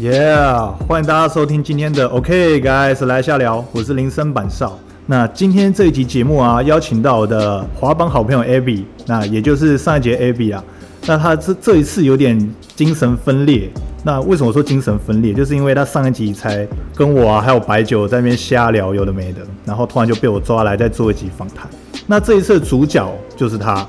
[0.00, 4.78] Yeah，欢迎大家收听今天的 OK Guys 来下聊，我是林森板少。
[5.06, 10.62] 那今天这一集节目啊，邀请到我的滑板好朋友 Abby，那也就是上一节 Abby 啊。
[11.04, 12.38] 那他这这一次有点
[12.76, 13.68] 精神分裂。
[14.04, 15.34] 那为什么说精神分裂？
[15.34, 21.68] 就是因为他上一集才跟我啊还有白酒在那边瞎聊，有的没的，然后突然就被我抓来再做一集访谈。
[22.06, 23.84] 那这一次的主角就是他，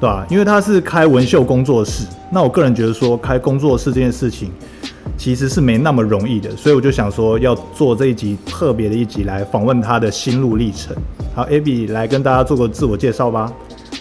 [0.00, 0.26] 对吧？
[0.30, 2.06] 因为他是开文秀工作室。
[2.32, 4.50] 那我个人觉得说开工作室这件事情。
[5.20, 10.96] 其实是没那么容易的，所以我就想说要做这一集特别的一集来访问他的心路历程。
[11.34, 13.52] 好，Abby 来跟大家做个自我介绍吧。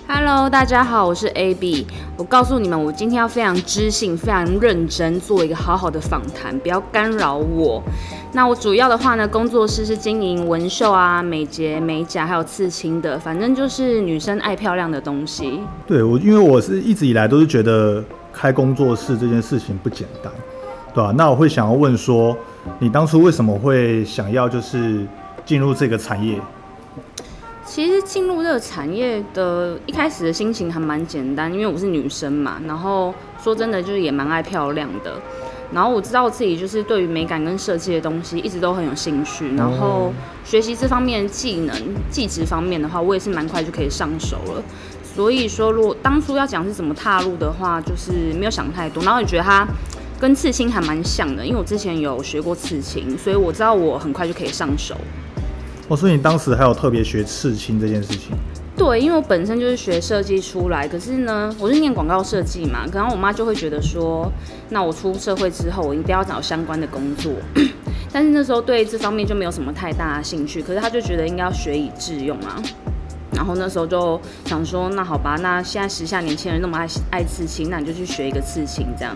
[0.07, 1.83] Hello，大家好，我是 Abby。
[2.15, 7.83] 我告诉你们，我今天要非常知性、非常认真做一个好好的访谈，不要干扰我。
[8.31, 15.59] 那我主要的话呢，工作室是经营纹绣啊、美睫、美甲还有刺青的，反正就是女生爱漂亮的东西。
[15.85, 20.31] 对我，因为我是一直以来都是觉得开工作室这件事情不简单。
[20.99, 21.13] 对吧？
[21.15, 22.35] 那我会想要问说，
[22.79, 25.07] 你当初为什么会想要就是
[25.45, 26.37] 进入这个产业？
[27.65, 32.59] 其实进入这个产业的一开始的心情还蛮简单，因为我是女生嘛。
[32.67, 35.13] 然后说真的，就是也蛮爱漂亮的。
[35.71, 39.55] 然后我知道自己就是对于美感跟设计的东西一直都很有兴趣。
[39.55, 40.11] 然后
[40.43, 41.73] 学习这方面技能、
[42.11, 44.61] 技职方面的话，我也是蛮快就可以上手了。
[45.01, 49.01] 所以说，如果当初要讲是怎么踏入的话，就是没有想太多。
[49.05, 49.65] 然后你觉得它。
[50.19, 54.95] 跟刺青还蛮像的，因为我之前有学过刺青，所以我知道我很快就可以上手。
[55.87, 58.35] 哦，所以你当时还有特别学刺青这件事情？
[58.75, 64.31] 对，因为我本身就是学设计出来，可是呢，我是念广告设计嘛，然后我妈就会觉得说，
[64.69, 67.31] 那我出社会之后，我一定要找相关的工作。
[68.11, 72.61] 但是那时候对这方面就没有什么太大的兴趣，可是她就觉得应该要学以致用啊。
[73.33, 79.15] 然后那时候就想说，那好吧，那现在时下年轻人那么爱爱刺青，那你就去学一个刺青这样。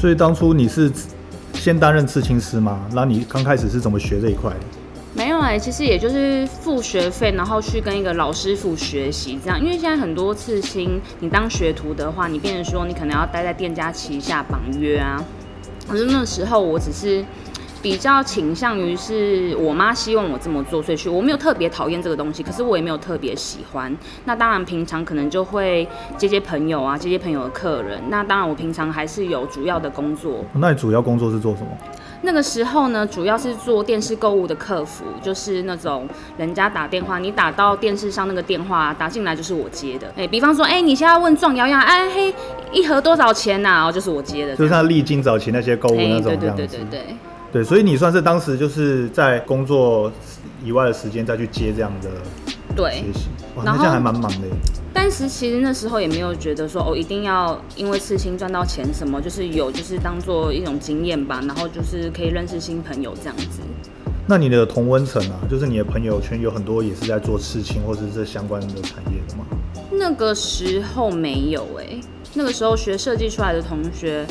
[0.00, 0.90] 所以当初你是
[1.52, 2.86] 先担任刺青师吗？
[2.94, 4.50] 那你刚开始是怎么学这一块？
[5.12, 9.60] 没有哎，其实也就是付学费，然后去跟一个老师傅学习这样。
[9.60, 15.22] 因为现在很多刺青，你当学徒的话，你变成说你可能要待在店家旗下绑约啊。
[15.86, 17.22] 可是那时候我只是。
[17.82, 23.96] 比较倾向于是我妈希望我这么做，所以去我没有特别讨厌这个东西，可是我也没有特别喜欢。
[24.24, 28.00] 那当然平常可能就会接接朋友啊，接接朋友的客人。
[28.08, 30.44] 那当然我平常还是有主要的工作。
[30.52, 31.68] 那你主要工作是做什么？
[32.22, 40.12] 那个时候呢，主要是做电视购物的客服，就是那种人家打电话，你打到电视上那个电话打进来就是我接的。
[40.16, 42.34] 哎，比方说，哎，你现在问壮瑶瑶，哎嘿，
[42.72, 43.86] 一盒多少钱呐？
[43.86, 44.54] 哦，就是我接的。
[44.54, 47.16] 就是像历经早期那些购物那种对对对对对。
[47.52, 50.10] 对，所以你算是当时就是在工作
[50.64, 52.08] 以外的时间再去接这样的
[52.76, 54.46] 对学习，哇，那这样还蛮忙的。
[54.92, 63.60] 但是其实那时候也没有觉得说哦，一定要因为刺青赚到钱什么，就是有就是当做一种经验吧，然后就是可以认识新朋友这样子。
[64.28, 69.44] 那你的同温层啊，就是你的朋友圈有很多也是在做刺青或者是这相关的产业的吗？
[69.90, 72.00] 那个时候没有哎，
[72.34, 74.24] 那个时候学设计出来的同学。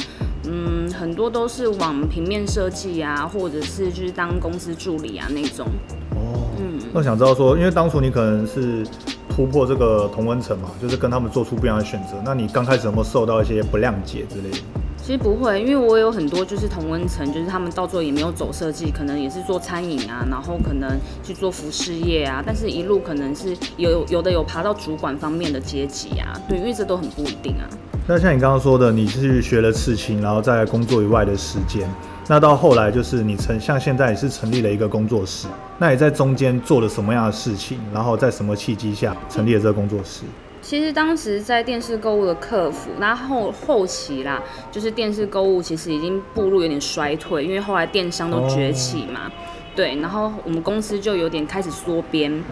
[0.46, 5.68] 嗯，很多都是往平面设计啊，或者是就是当公司助理啊那种。
[6.12, 8.86] 哦，嗯，那想知道说，因为当初你可能是
[9.30, 12.16] 突破这个同温层嘛，就是跟他们做出不一样的选择。
[12.24, 14.58] 那你刚开始有没有受到一些不谅解之类的？
[14.98, 27.66] 其实不会，因为我有很多就是同温层，就是他们到最后也没有走设计，可能也是做餐饮啊，然后可能去做服饰业啊，但是一路可能是有有的有爬到主管方面的阶级啊，对，因为这都很不一定啊。
[28.12, 31.88] 那像你刚刚说的，你是学了刺青，然后在工作以外的时间，
[32.28, 35.48] 那到后来就是你成像现在也是成立了一个工作室，
[35.78, 37.80] 那你在中间做了什么样的事情？
[37.94, 40.24] 然后在什么契机下成立了这个工作室？
[40.60, 49.32] 其实当时在电视购物的客服，那后后期啦，就是电视购物其实已经步入有点衰退，因为后来电商都崛起嘛，
[49.76, 52.44] 对，然后我们公司就有点开始缩编。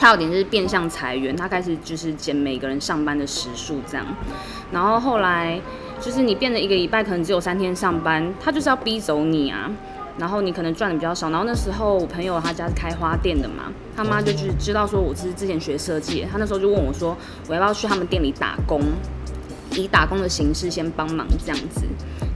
[0.00, 4.06] 他有点就是变相裁员，他开始就是减每个人上班的时数这样，
[4.72, 5.60] 然后后来
[6.00, 9.70] 就是你变得一个礼拜可能只有三天上班，他就是要逼走你啊，
[10.16, 13.64] 然后你可能赚的比较少，然后那时候我朋友他家是开花店的嘛，
[13.94, 17.14] 他妈就是知道说我是之前学设计，他那时候就问我说
[17.46, 18.80] 我要不要去他们店里打工，
[19.72, 21.82] 以打工的形式先帮忙这样子。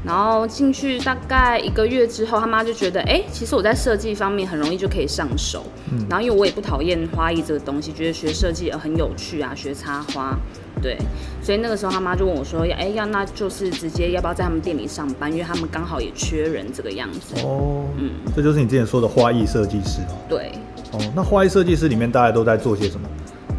[0.04, 5.64] 然后进去大概一个月之后，他妈就觉得，哎，其实我在设计方面很容易就可以上手。
[5.90, 6.04] 嗯。
[6.10, 10.36] 然后因为我也不讨厌花艺这个东西，觉得学设计也很有趣啊，学插花，
[10.82, 10.98] 对。
[11.42, 15.32] 所以那个时候他妈就问我说，哎，要那就是直接要不要在他们店里上班？
[15.32, 17.34] 因为他们刚好也缺人这个样子。
[17.42, 17.86] 哦。
[17.96, 18.10] 嗯。
[18.36, 20.00] 这就是你之前说的花艺设计师。
[20.28, 20.52] 对。
[20.92, 23.08] 哦，那花艺设计师里面大家都在做些什么？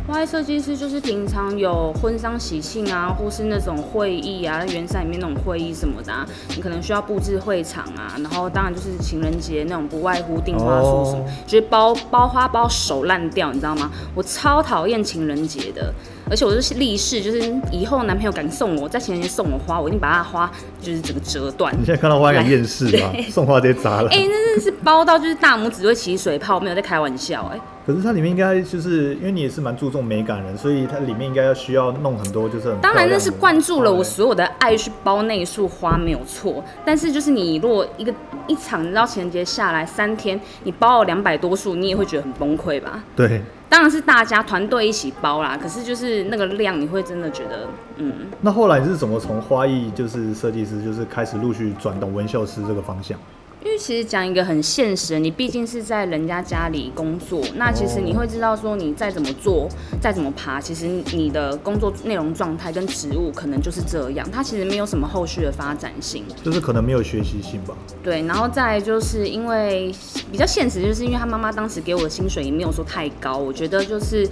[0.07, 6.23] 花艺设计师就是平常有婚丧喜庆啊，或是那种会议啊，在圆山里面那种会议什么的、啊，
[6.55, 13.91] 你可能需要布置会场啊，然后当然就是情人节那种，不外乎订花束什么，哦就是包包花包手烂掉，你知道吗？
[14.13, 15.91] 我超讨厌情人节的，
[16.29, 17.41] 而且我就是立誓，就是
[17.71, 21.73] 以后男朋友敢送我在情人节送我花，我一定把他花就是整个折断。
[21.77, 23.11] 你现在看到花敢厌世吗？
[23.31, 24.09] 送花直接砸了。
[24.11, 36.63] 哎、那真的是包到就是大拇指会起水泡，没有在开玩笑哎、可是它里面应该就是因为你也是蛮注重美感的人，所以它里面应该要需要弄很多就是很当然，那是灌注了我所有的爱去包那一束花，没有错。
[36.83, 38.13] 但是就是你如果一个
[38.47, 43.03] 一场，你知道情人节下来三天，你包了两百多束，你也会觉得很崩溃吧？
[43.15, 43.41] 对。
[43.67, 47.67] 当然是大家团队一起包啦，可是就是那个量，你会真的觉得，
[47.97, 53.19] 嗯，那后来你是怎么从花艺就是设计师，就是开始陆续转到纹绣师这个方向？
[53.65, 59.67] 因为其实讲一个很现实，你毕竟是在人家家里工作，那其实你会知道说，你再怎么做，
[59.99, 66.23] 再怎么爬，其实你的工作内容状态跟职务可能就是这样，它其实没有什么后续的发展性。
[66.43, 67.75] 就是可能没有学习性吧。
[68.03, 69.91] 对，然后再就是因为
[70.31, 74.29] 比较现实，就是因为他妈妈当时给我的薪水也没有说太高，我觉得就是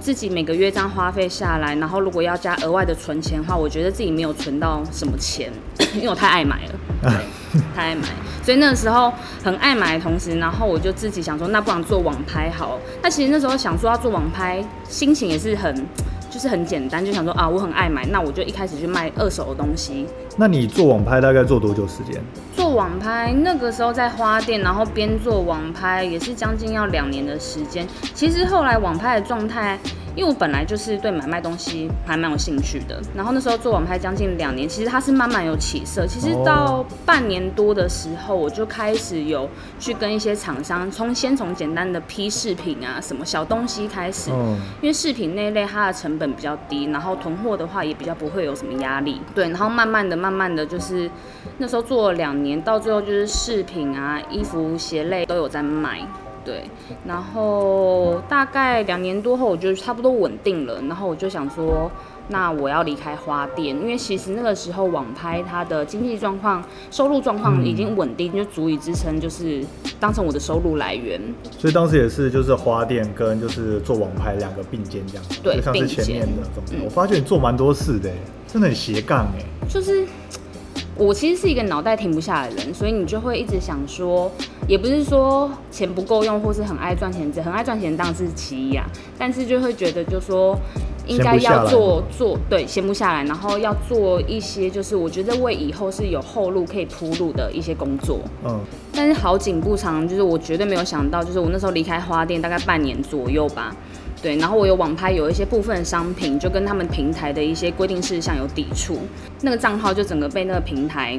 [0.00, 5.52] 自己每个月这样花费下来，然后如果要加额外的存钱的话，我觉得自己没有存到什么钱，
[5.94, 6.74] 因为我太爱买了，
[7.52, 8.02] 对，太爱买，
[8.42, 9.12] 所以那个时候
[9.42, 12.78] 很爱买的同时，然后我就自己想说，那不然做网拍好。
[13.02, 15.86] 那其实那时候想说要做网拍，心情也是很。
[16.32, 20.06] 就是很简单，就想说啊，我很爱买，那我就一开始去卖二手的东西，
[20.36, 22.22] 那你做网拍大概做多久时间？
[22.54, 27.84] 做网拍那个时候在花店，然后边做网拍也是将近要两年的时间。
[28.14, 29.76] 其实后来网拍的状态，
[30.16, 36.06] 因为我本来就是对买卖东西还蛮有兴趣的，然后那时候做网拍将近两年，其实它是慢慢有起色。
[36.06, 39.48] 其实到半年多的时候，我就开始有
[39.78, 49.20] 去跟一些厂商，从先从简单的批饰品啊什么小东西开始，嗯，因为饰品那一类它的成本比较低，然后囤货的话也比较不会有什么压力。
[49.34, 51.10] 对，然后慢慢的、慢慢的就是
[51.58, 56.00] 那时候做了两年，到最后就是饰品啊、衣服、鞋类都有在卖。
[56.44, 56.64] 对，
[57.06, 61.90] 然后大概两年多后，我就差不多稳定了，然后我就想说，
[62.28, 69.64] 那我要离开花店，因为其实那个时候网拍它的经济状况、收入状况已经稳定，就足以支撑，就是
[69.98, 71.20] 当成我的收入来源。
[71.58, 76.42] 所以当时也是就是花店跟就是做网拍两个并肩这样，对就像是并肩前面的。
[76.72, 78.14] 嗯我发觉你做蛮多事的耶，
[78.46, 79.44] 真的很斜杠哎。
[79.68, 80.06] 就是
[80.96, 84.30] 我其实是一个脑袋停不下来的人，所以你就会一直想说，
[84.68, 88.84] 也不是说钱不够用，或是很爱赚钱，这很爱赚钱当然是其一啊，
[89.18, 90.58] 但是就会觉得就说。
[91.06, 98.20] 应该要做做对，闲不下来，然后要做一些就是我觉得为以后是有后路可以铺路的一些工作。
[98.44, 98.60] 嗯，
[98.92, 103.74] 但是好景不长，就是我绝对没有想到，就是我那时候离开花店大概半年左右吧，
[104.22, 108.98] 对，然后我有网拍有一些部分商品就跟他们平台的一些规定事项有抵触，
[109.40, 111.18] 那个账号就整个被那个平台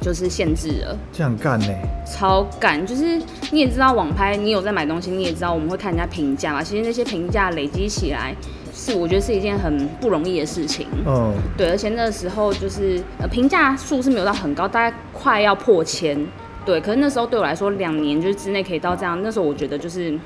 [0.00, 0.98] 就是限制了。
[1.12, 1.66] 这样干呢？
[2.06, 3.20] 超干，就是
[3.50, 6.62] 你也知道网拍，你有在买东西，你也知道我们会看人家评价嘛。
[6.62, 8.34] 其实那些评价累积起来，
[8.72, 10.86] 是我觉得是一件很不容易的事情。
[11.06, 16.26] 嗯，对，而且那个时候就是呃评价数是没有到很高，大概快要破千。
[16.64, 20.16] 对，可是那时候对我来说，两年就是之内可以到这样，那时候我觉得就是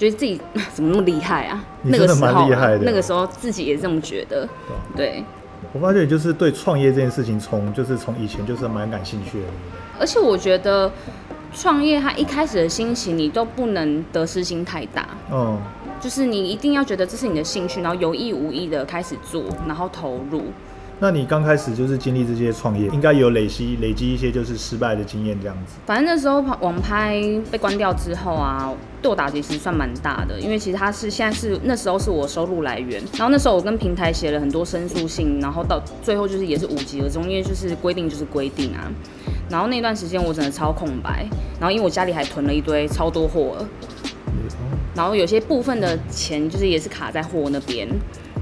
[0.00, 0.40] 觉得自己
[0.72, 1.62] 怎么那么厉害啊？
[1.82, 2.48] 那个时候
[2.80, 4.48] 那个时候自己也这么觉得。
[4.96, 5.22] 对，
[5.74, 9.46] 我发觉就是对创业这件事情从就是从以前就是蛮感兴趣的？
[9.98, 10.90] 而且我觉得
[11.52, 15.06] 创业它一开始的心情你都不能得失心太大。
[15.30, 15.60] 嗯，
[16.00, 20.44] 就是你一定要觉得这是你的兴趣，然后有意无意的开始做，然后投入。
[21.02, 25.76] 那你刚开始就是经历这些创业，应该有累积累积一些就是失败的经验这样子。
[25.86, 27.18] 反正那时候网拍
[27.50, 38.92] 被关掉之后啊，对我打击其实算蛮大的，因为其实它是现在是那时候是我收入来源，然后那时候我跟平台写了很多申诉信，然后到最后就是也是无疾而终，因为就是规定就是规定啊。
[39.48, 41.26] 然后那段时间我真的超空白，
[41.58, 43.56] 然后因为我家里还囤了一堆超多货，
[44.94, 47.88] 然后有些部分的钱就是也是卡在货那边，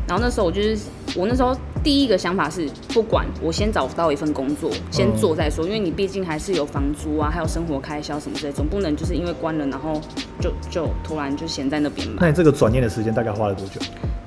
[0.09, 0.79] 然后那时候我就是
[1.15, 10.01] 我那时候第一个想法是，不管我先找到一份工作，先做再说，因为你毕竟还是有房租啊，还有生活开销什么之类，总不能就是因为关了，然后
[10.41, 13.81] 就就突然就闲在那边嘛那，你这个转念的时间大概花了多久？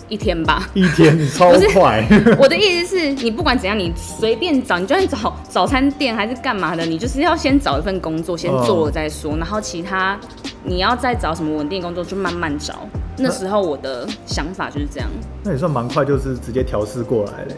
[0.07, 0.69] 一天吧。
[0.73, 2.05] 一天，你超快。
[2.37, 10.19] 我的意思是你不管怎样，你随便找，你就算找早餐店还是干嘛的，你就是要先找一份工作，先做了再说，然后其他
[10.63, 12.87] 你要再找什么稳定工作就慢慢找。
[13.17, 15.09] 那时候我的想法就是这样。
[15.43, 17.55] 那也算蛮快，就是直接调试过来嘞。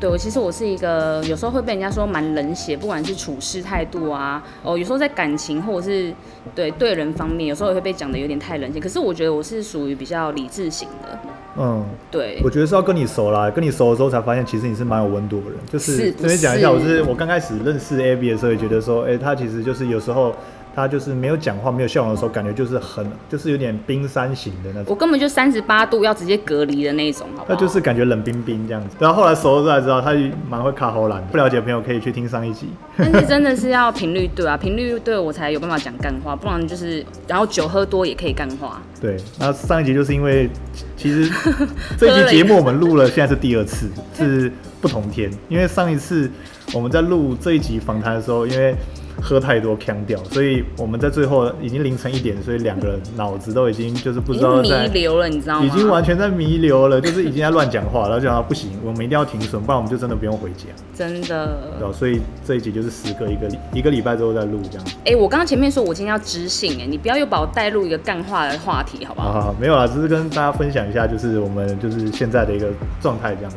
[0.00, 6.10] 对我其实我是一个有时候会被人家说蛮冷血，不管是处事态度啊，哦，有时候在感情或者是
[6.54, 8.80] 对对人方面，有时候也会被讲的有点太冷血。
[8.80, 11.18] 可是我觉得我是属于比较理智型的，
[11.58, 15.58] 嗯，对我觉得是要跟你熟啦，跟你熟的时候才发现，其实你是蛮有温度的人。
[15.70, 20.34] 就是是这边讲一下，是我是我刚开始认识 Abby 的时候，也觉得说，哎、他其实就是有时候
[20.74, 24.84] 他就是没有讲话、没有笑容的时候，感觉就是很就是有点冰山型的那种。
[24.88, 27.54] 我根本就三十八度要直接隔离的那种，好不好？
[27.54, 30.12] 他就是感觉冷冰冰这样子，然后后来熟了之后才知道，他
[30.48, 31.24] 蛮会卡喉兰。
[31.28, 32.68] 不了解的朋友可以去听上一集。
[32.96, 38.80] 但是真的是要频率对啊，频率对我才有办法讲干话，不然就是然后酒喝多也可以干话。
[39.00, 40.48] 对，那上一集就是因为
[40.96, 41.30] 其实
[41.98, 45.30] 这一集节目我们录了，现在是第二次，是不同天。
[45.48, 46.30] 因为上一次
[46.74, 48.74] 我们在录这一集访谈的时候，因为
[49.20, 54.86] 喝太多腔掉，所以我们在最后已经凌晨一点，所以两个人脑子都已经就是不知道在。
[54.90, 55.64] 留了，你知道吗？
[55.64, 61.56] 已经完全在弥留了，就是已经在乱讲话，然后讲到不行，我们一定要停损，不然我们就真的不用回家，真的。
[61.78, 61.92] 对？
[61.92, 64.86] 所以这一集就是时隔一个一个礼拜之后再录这样。
[65.04, 69.32] 哎、我刚刚前面说我今天要知性，哎，你不要又把我带入一个干话的话题，好不好？
[69.32, 72.66] 好好好，没有啦，只是跟大家分享一下，就是我们就是现在的一个
[73.00, 73.56] 状态这样子。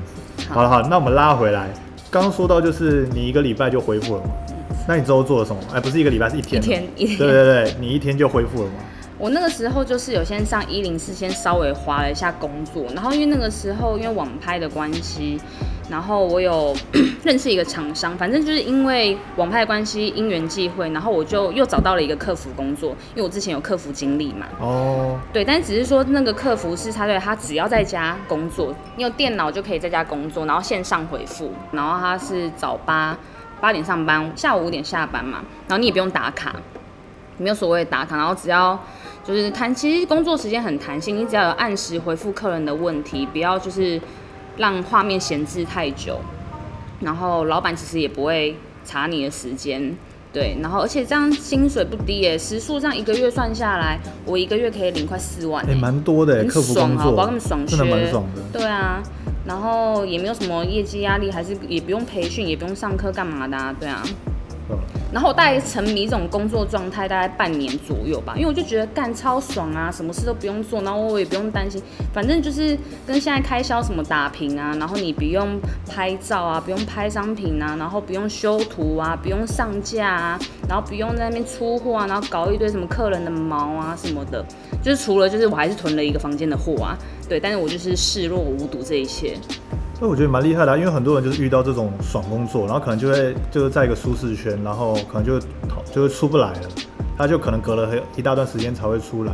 [0.49, 1.69] 好好了好，那我们拉回来，
[2.11, 4.29] 刚刚说到就是你一个礼拜就恢复了嘛？
[4.87, 5.61] 那你之后做了什么？
[5.73, 6.61] 哎，不是一个礼拜，是一天。
[6.61, 8.75] 一天一天对对对，你一天就恢复了吗？
[9.17, 15.39] 我那个时候就是有先上一零四，先稍微划了一下工作，然后因为那个时候因为网拍的关系，
[15.89, 16.75] 然后我有
[17.23, 33.17] 认识一个厂商，反正就是因为网拍的关系，因缘际会，然后我就又找到了一个客服工作，因为我之前有客服经历嘛，哦，对，但只是说那个客服是他对他只要在家工作，你有电脑就可以在家工作，然后线上回复，然后他是早八
[33.63, 35.37] 八点上班，下午五点下班嘛，
[35.69, 36.53] 然后你也不用打卡，
[37.37, 38.77] 没有所谓的打卡，然后只要
[39.23, 44.01] 就是弹，其实工作时间很弹性，你只要有按时回复客人的问题，不要就是
[44.57, 46.19] 让画面闲置太久，
[46.99, 49.95] 然后老板其实也不会查你的时间。
[50.33, 58.41] 对，然后而且这样薪水不低耶，时数这样一个月算下来，我一个月可以领快四万哎，耶，蛮多的，很客服工爽啊，我不知道作他们爽真的蛮爽的。
[58.51, 59.01] 对啊，
[59.45, 64.03] 然后也没有什么业绩压力，还是也不用培训，也不用上课干嘛的啊，对啊。
[65.13, 71.79] 然后我大概沉迷这种工作状态大概半年左右吧，因为我就觉得干超爽啊，什么事都不用做，然后我也不用担心，
[72.11, 84.43] 反正就是跟现在开销什么打平啊，然后你不用拍照啊，不用拍商品啊，然后不用修图啊，不用上架啊，然后不用在那边出货啊，然后搞一堆什么客人的毛啊什么的，
[84.81, 86.97] 就是除了就是我还是囤了一个房间的货啊，
[87.29, 89.37] 对，但是我就是视若无睹这一切。
[90.03, 96.59] 那我觉得蛮厉害的啊、因为很多人就是遇到这种爽工作，然后可能就会就是在一个舒适圈，然后可能就逃就会出不来了，
[97.17, 99.31] 他就可能隔了很一大段时间才会出来，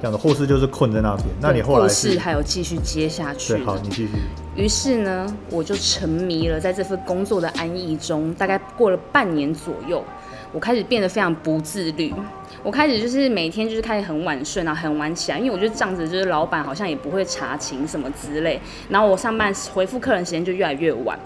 [0.00, 1.26] 这样的，或是就是困在那边。
[1.40, 4.10] 那你后来故是事还有继续接下去对，好，你继续。
[4.54, 10.04] 于是呢，我就沉迷了在这份工作的安逸中，大概过了半年左右，
[10.52, 12.14] 我开始变得非常不自律。
[12.62, 21.18] 我开始就是每天就是开始很晚睡，然后很晚起来，因为我觉得这样子就是老板好像也不会查勤什么之类，然后我上班回复客人时间就越来越晚。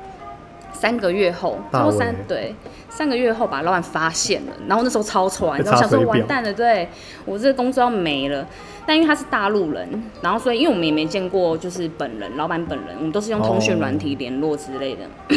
[0.72, 2.54] 三个月后，多三对
[2.90, 6.86] 三个月后把，老板发现了，然后那时候超喘，被然后想说完蛋了，对
[7.24, 8.46] 我这个工作要没了。
[8.84, 9.88] 但因为他是大陆人，
[10.20, 15.36] 然后所以因为我们也没见过就是本人，老板本人，我们都是用通讯软体联络之类的。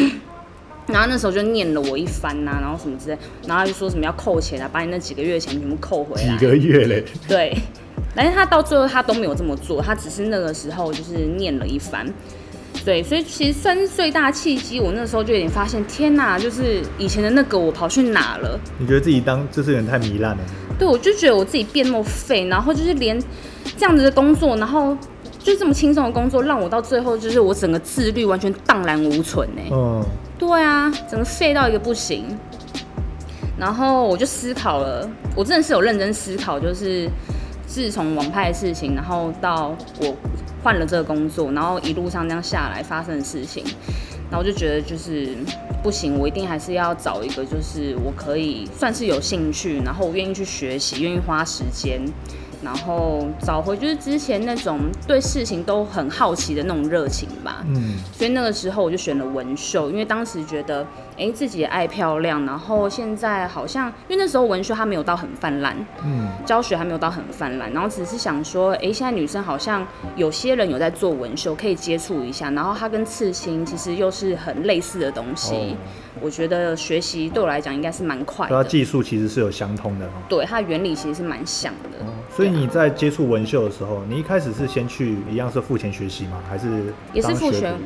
[0.88, 6.36] 然后那时候就念了我一番呐、然后什么之类，然后他就说什么要扣钱啊，把你那几个月钱全部扣回来。
[6.36, 7.56] 几个月嘞，对，
[8.14, 12.06] 但是他到最后他都没有这么做，他只是那个时候就是念了一番。
[12.84, 14.80] 对，所以其实算是最大契机。
[14.80, 18.58] 我那时候就有点发现，天哪，就是以前的那个我跑去哪了？
[18.78, 20.42] 你觉得自己当就是有点太糜烂了？
[20.78, 23.20] 对，我就觉得我自己变那么废，然后就是连
[23.76, 24.96] 这样子的工作，然后
[25.38, 30.02] 就这么轻松的工作，让我到最后就是我整个自律完全荡然无存哎、嗯，
[30.48, 32.24] 对啊，整个废到一个不行。
[33.58, 37.06] 然后我就思考了，我真的是有认真思考，就是
[37.66, 40.16] 自从网拍的事情，然后到我
[40.64, 43.62] 换了这个工作，然后一路上这样下来发生的事情，
[44.30, 45.36] 然后我就觉得就是
[45.82, 52.00] 不行，我一定还是要找一个就是我可以算是有兴趣，然后我愿意去学习，愿意花时间。
[52.62, 57.64] 然后找回就是之前那种对事情都很好奇的那种热情吧。
[57.68, 60.86] 嗯，所以那个时候我就选了文秀，因为当时觉得，
[61.18, 75.76] 哎，自己也爱漂亮，然后现在好像，因为那时候纹绣它没有到很泛滥，嗯，教学还没有到很泛滥，然后只是想说，哎，现在女生好像有些人有在做文绣，可以接触一下，然后它跟刺青其实又是很类似的东西，哦
[76.20, 80.10] 我觉得学习对我来讲应该是蛮快的，它技术其实是有相通的哦。
[80.28, 82.04] 对它的原理其实是蛮像的。
[82.04, 86.42] 哦，所以你在接触纹绣的时候，你一开始是先去一样是付钱学习吗？
[86.48, 87.76] 还是也是付学徒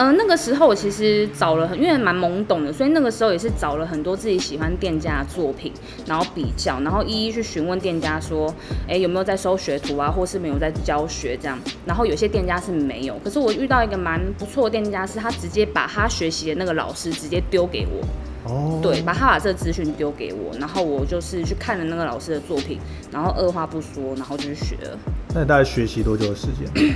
[0.00, 5.70] 嗯、那个时候我其实找了很，因为蛮懵懂的，所以那个时候也是找了很多自己喜欢店家的作品，
[6.06, 8.50] 然后比较，然后一一去询问店家说，
[8.88, 11.58] 哎、有没有在收学徒啊，或是没有在教学这样。
[11.84, 22.78] 然后有些店家是没有，可是我遇到一个蛮不错的店家，是他直接把他学习的那个老师直接丢给我，哦，对，把他把这个资讯丢给我，然后我就是去看了那个老师的作品，
[23.12, 24.98] 然后二话不说，然后就去学了。
[25.34, 26.94] 那你大概学习多久的时间？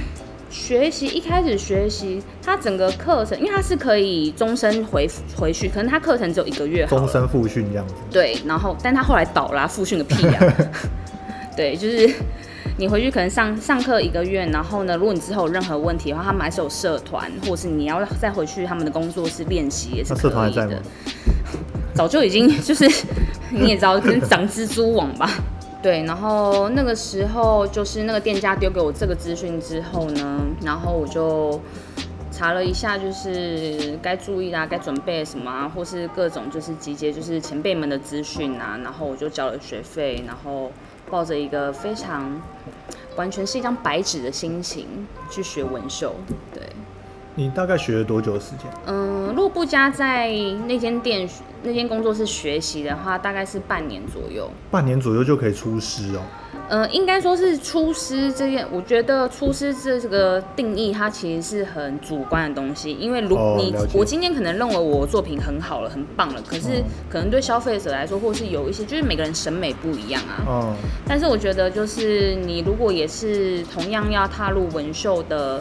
[0.51, 7.95] 学习一开始学习，它整个课程，因为它是可以终身回回去，可能它课程只有一个月终身复训这样子。
[8.11, 10.55] 对，然后但他后来倒了、啊，复训个屁呀、
[11.57, 12.09] 对，就是
[12.79, 20.83] 你回去可能上上课一个月，然后呢，如果你之后有任何问题的话，他们还是有社团，或是你要再回去他们的工作室练习也是那可社团还在吗以的。？
[21.95, 22.91] 早就已经就是
[23.51, 25.31] 你也知道，跟长蜘蛛网吧。
[25.85, 31.61] 对，然后那个时候就是那个店家丢给我这个资讯之后呢，然后我就
[32.33, 40.73] 查了一下，就是该注意啊，该准备什么啊，或是各种就是集结就是前辈们的资讯啊，然后我就交了学费，然后
[41.11, 42.41] 抱着一个非常
[43.17, 46.15] 完全是一张白纸的心情去学纹绣。
[46.55, 46.63] 对，
[47.35, 48.71] 你大概学了多久的时间？
[48.87, 50.33] 嗯，如果不加在
[50.67, 51.29] 那间店
[51.65, 54.51] 那间工作室学习的话，大概是半年左右。
[54.71, 56.21] 半年左右就可以出师哦。
[56.67, 62.93] 呃，应该说是出师这件，我觉得出师这这个定义，它其实是很主观的东西。
[62.93, 70.45] 因为如你、哦我今天可能认为我作品很好了，很棒了，可是嗯可能对消费者来说，或是有一些，就是每个人审美不一样啊。
[70.49, 75.61] 嗯，但是我觉得，就是你如果也是同样要踏入纹绣的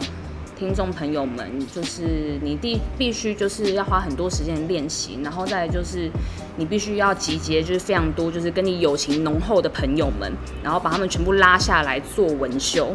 [0.64, 6.10] 听众朋友们，就是你必必须就是要花很多时间练习，然后再就是
[6.56, 12.94] 你必须要集结就是非常多就是跟你友情浓厚的朋友们，然后把他们全部拉下来做纹绣。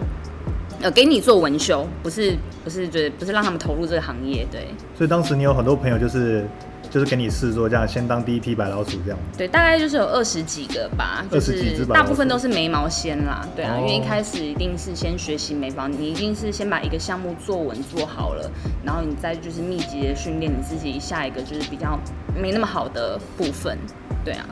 [0.81, 6.47] 呃，给你做纹绣，不是不是就是不是让他们投入这个行业，对所以当时你有很多朋友就是
[6.89, 9.19] 就是给你试做这样，先当第一批白老鼠这样。
[9.37, 18.49] 对，大概就是有二十几个吧，就20几只是大部分都是眉毛先啦，对啊，哦因为一开始一定是先学习眉毛，你一定是先把一个项目做稳做好了，
[18.83, 21.99] 然后你再就是密集的训练你自己下一个就是比较
[22.35, 23.77] 没那么好的部分，
[24.25, 24.45] 对啊。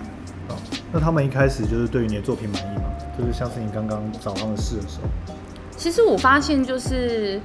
[0.49, 0.55] 哦，
[0.93, 2.83] 那他们一开始就是对于你的作品满意吗？
[3.17, 5.33] 就是像是你刚刚找他们试的时候，
[5.75, 7.41] 其实我发现就是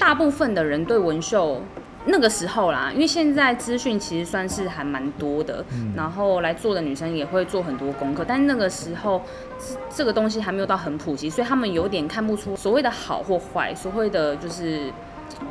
[0.00, 1.60] 大部分的人对纹绣。
[2.04, 9.22] 那个时候啦，因为现在资讯其实算是还蛮多的，嗯然后来做的女生也会做很多功课，但是那个时候
[9.58, 14.92] 这这个东西还没有到很普及，所以他们有点看不出所谓的好或坏，所谓的就是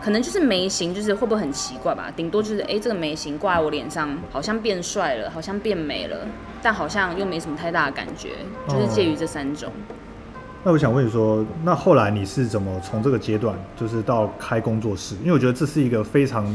[0.01, 2.11] 可能就是眉形，就是会不会很奇怪吧？
[2.15, 6.27] 顶多就是哎、诶这个眉形挂在我脸上，好像变帅了，好像变美了，
[6.61, 8.29] 但好像又没什么太大的感觉，
[8.67, 9.71] 就是介于这三种。
[10.63, 15.15] 那我想问你说，那后来你是怎么从这个阶段，就是到开工作室？
[15.21, 16.45] 因为我觉得这是一个非常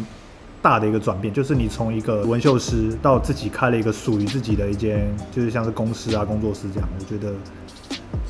[0.62, 7.32] 大的一个转变，就是你从一个纹绣师到自己开了一个属于自己的一间，就是像是公司啊、工作室这样，我觉得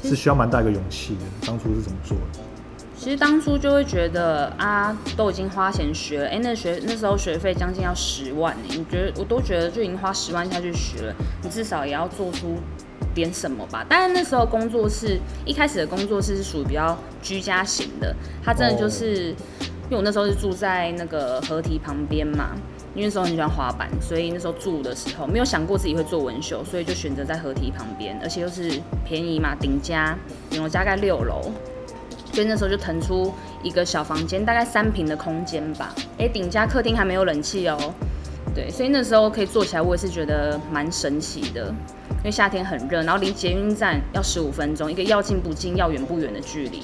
[0.03, 1.47] 是需要蛮大一个勇气的。
[1.47, 2.41] 当初是怎么做的？
[2.97, 12.57] 其实当初就会觉得啊，都已经花钱学了，哎、那学那时候学费将近要十万呢、你觉得我都觉得就已经花十万下去学了，你至少也要做出
[13.17, 13.85] 点什么吧。
[13.89, 22.51] 但是那时候工作室一开始的工作室是属于比较居家型的，它真的就是、因为我那时候是住在那个河堤旁边嘛。
[22.95, 30.17] 因为那时候很喜欢滑板，所以那时候住的时候没有想过自己会做纹绣，所以就选择在河堤旁边，而且又是便宜嘛，顶家，
[30.49, 31.43] 顶楼加盖六楼，
[32.33, 33.31] 所以那时候就腾出
[33.63, 35.95] 一个小房间，大概三平的空间吧。
[36.17, 37.79] 哎，顶家客厅还没有冷气哦。
[38.55, 41.71] 对，所以那时候可以做起来，我也是觉得蛮神奇的。
[42.19, 46.83] 因为夏天很热，然后离捷运站要十五分钟，一个要近不近、要远不远的距离。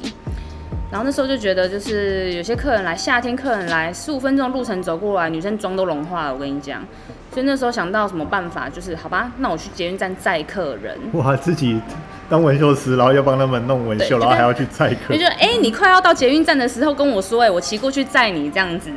[0.91, 6.35] 然后那时候就觉得，就是有些客人来，夏天客人来，十五分钟的路程走过来，女生妆都融化了。
[6.35, 6.85] 我跟你讲，
[7.33, 10.97] 所以那时候想到什么办法，就是好吧，那我去捷运站载客人。
[11.15, 11.81] 哇，自己
[12.29, 18.91] 当纹绣师，然后要帮他们弄纹绣，然后还要去载客就觉得，哎、你快要到捷运站的时候跟我说、哎，我骑过去载你这样子，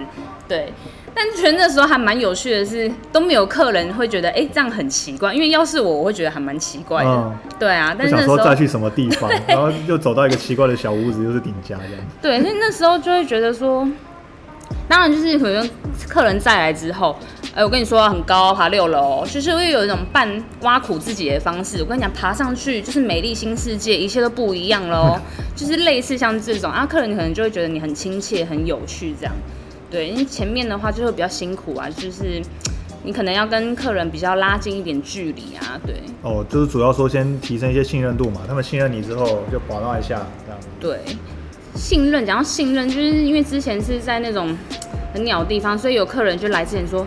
[0.48, 0.74] 对。
[1.16, 5.34] 但觉得那时候还蛮有趣的是，都没有客人会觉得，哎、这样很奇怪。
[5.34, 7.10] 因为要是我，我会觉得还蛮奇怪的。
[7.10, 12.06] 嗯对啊，但是那时候再去什么地方， 然后又走到一个奇怪的小屋子，又是顶家这样。
[12.22, 13.88] 对，所以那时候就会觉得说，
[14.90, 15.70] 当然就是可能
[16.10, 17.18] 客人再来之后，
[17.56, 20.30] 哎、我跟你说很高，爬六楼，就是会有一种半
[20.64, 21.78] 挖苦自己的方式。
[21.80, 25.18] 我跟你讲，爬上去就是美丽新世界，一切都不一样喽。
[25.56, 29.34] 就是类似像这种啊，客人可能就会觉得你很亲切、很有趣这样。
[29.90, 32.42] 对，因为前面的话就会比较辛苦啊，就是
[33.04, 35.96] 你可能要跟客人比较拉近一点距离啊，对。
[36.22, 40.60] 哦，就是主要说先提升一些信任度嘛，他们信任你之后就保到一下这样。
[40.80, 41.00] 对，
[41.76, 44.56] 信任讲到信任，就是因为之前是在那种
[45.14, 47.06] 很鸟的地方，所以有客人就来之前说。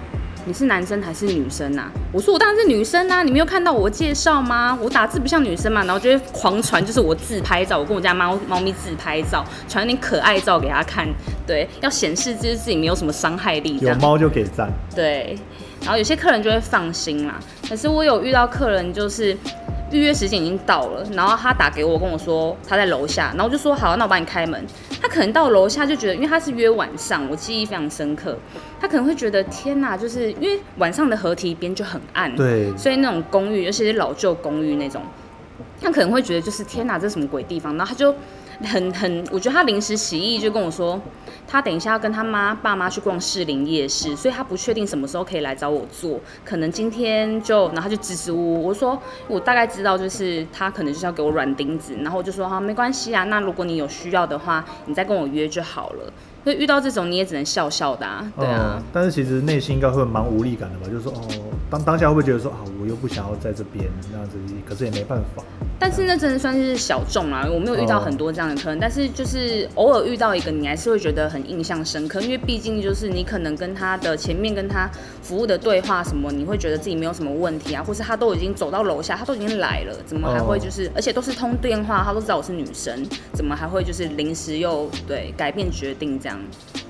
[0.48, 1.82] 你是男生还是女生呐？
[2.10, 3.22] 我说我当然是女生啊！
[3.22, 4.78] 你没有看到我介绍吗？
[4.80, 11.06] 我打字不像女生嘛，然后就会狂传，就是我自拍照，我跟我家猫猫咪自拍照，传点可爱照给他看，
[11.46, 13.76] 对，要显示就是自己没有什么伤害力。
[13.82, 14.72] 有猫就给赞。
[14.96, 15.38] 对，
[15.82, 17.38] 然后有些客人就会放心啦。
[17.68, 19.36] 可是我有遇到客人就是。
[19.90, 24.62] 预约时间已经到了，然后他打给我跟我说他在楼下，然后我就说好，那我帮你开门。
[25.00, 28.36] 他可能到楼下就觉得，因为他是约晚上，我记忆非常深刻，
[28.80, 35.00] 他可能会觉得天哪，就是因为晚上的河堤边就很暗，对，所以那种公寓，尤其是老旧公寓那种，
[35.80, 37.76] 他可能会觉得就是天哪，这是什么鬼地方？
[37.76, 38.14] 然后他就
[38.64, 41.00] 很很，我觉得他临时起意就跟我说。
[41.50, 48.66] 他等一下要跟他妈爸妈去逛士林夜市，所以他不确定什么时候可以来找我做，可能今天就，然后他就支支吾吾。
[48.66, 56.12] 我说我大概知道，就是他可能就是要给我软钉子，然后我就说哈没关系啊，那如果你有需要的话，你再跟我约就好了。
[56.44, 58.82] 所以遇到这种你也只能笑笑的啊，对啊。
[58.92, 60.86] 但是其实内心应该会蛮无力感的吧？
[60.90, 61.20] 就是说哦，
[61.70, 65.42] 当当下会不会觉得说啊，我又不想要在这边那样子，可是也没办法。
[65.80, 74.90] 但是那真的算是小众啦，我没有遇到很多这样的客人，但是就是偶尔遇到一个，你还是会觉得很印象深刻，因为毕竟就是你可能跟他的前面跟他
[75.22, 86.38] 服务的对话什么，你会觉得自己没有什么问题啊，或是他都已经走到楼下，他都已经来了，怎么还会就是，而且都是通电话，他都知道我是女生，怎么还会就是临时又对改变决定这样？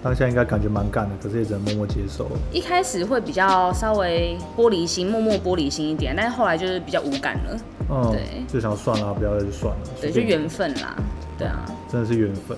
[0.02, 2.28] 当下应该感觉蛮干的，可是也只能默默接受。
[2.52, 7.58] 一开始会比较稍微玻璃心，默默玻璃心一点，但是后来就是比较无感了。
[7.90, 9.80] 嗯，对，就想算了，不要再去算了。
[10.00, 10.96] 对，就缘分啦，
[11.38, 12.56] 对啊，真的是缘分。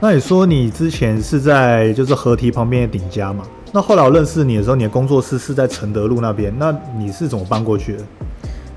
[0.00, 3.44] 那你说你之前是在就是河堤旁边的顶家嘛？
[3.72, 8.04] 那后来我认识你的时候，你的工作室是在承德路那边，那你是怎么搬过去的？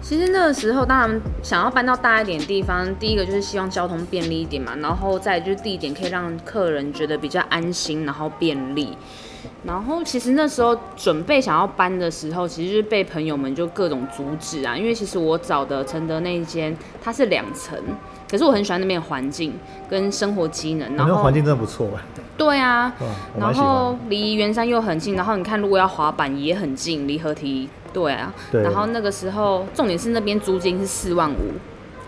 [0.08, 8.98] 其实那个时候，当然想要搬到大一点地方，第一个就是希望交通便利一点嘛，然后再就是地点可以让客人觉得比较安心，然后便利。
[9.66, 17.78] 然后其实那时候准备想要搬的时候，其实就是被朋友们就各种阻止啊，因为其实我找的承德那一间它是两层，
[18.32, 19.54] 可是我很喜欢那边环境
[19.90, 22.02] 跟生活机能，然后环境真的不错吧。
[22.38, 22.94] 对啊，
[23.38, 27.68] 然后离圆山又很近，然后你看如果要滑板也很近，离合体。
[27.98, 31.54] 对啊，然后那个时候重点是那边租金是四万五，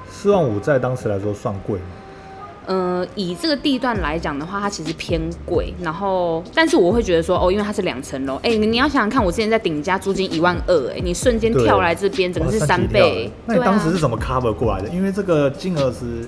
[0.09, 1.85] 四万五在当时来说算贵吗？
[2.65, 5.73] 呃，以这个地段来讲的话，它其实偏贵。
[5.81, 13.31] 然后，但是我会觉得说，哦，因为它是两层楼，哎，你要想想看，我之前在顶家租金一万二，哎，你瞬间跳来这边，整个是三倍。
[13.47, 14.89] 那你当时是怎么 cover 过来的？
[14.89, 16.27] 因为这个金额是。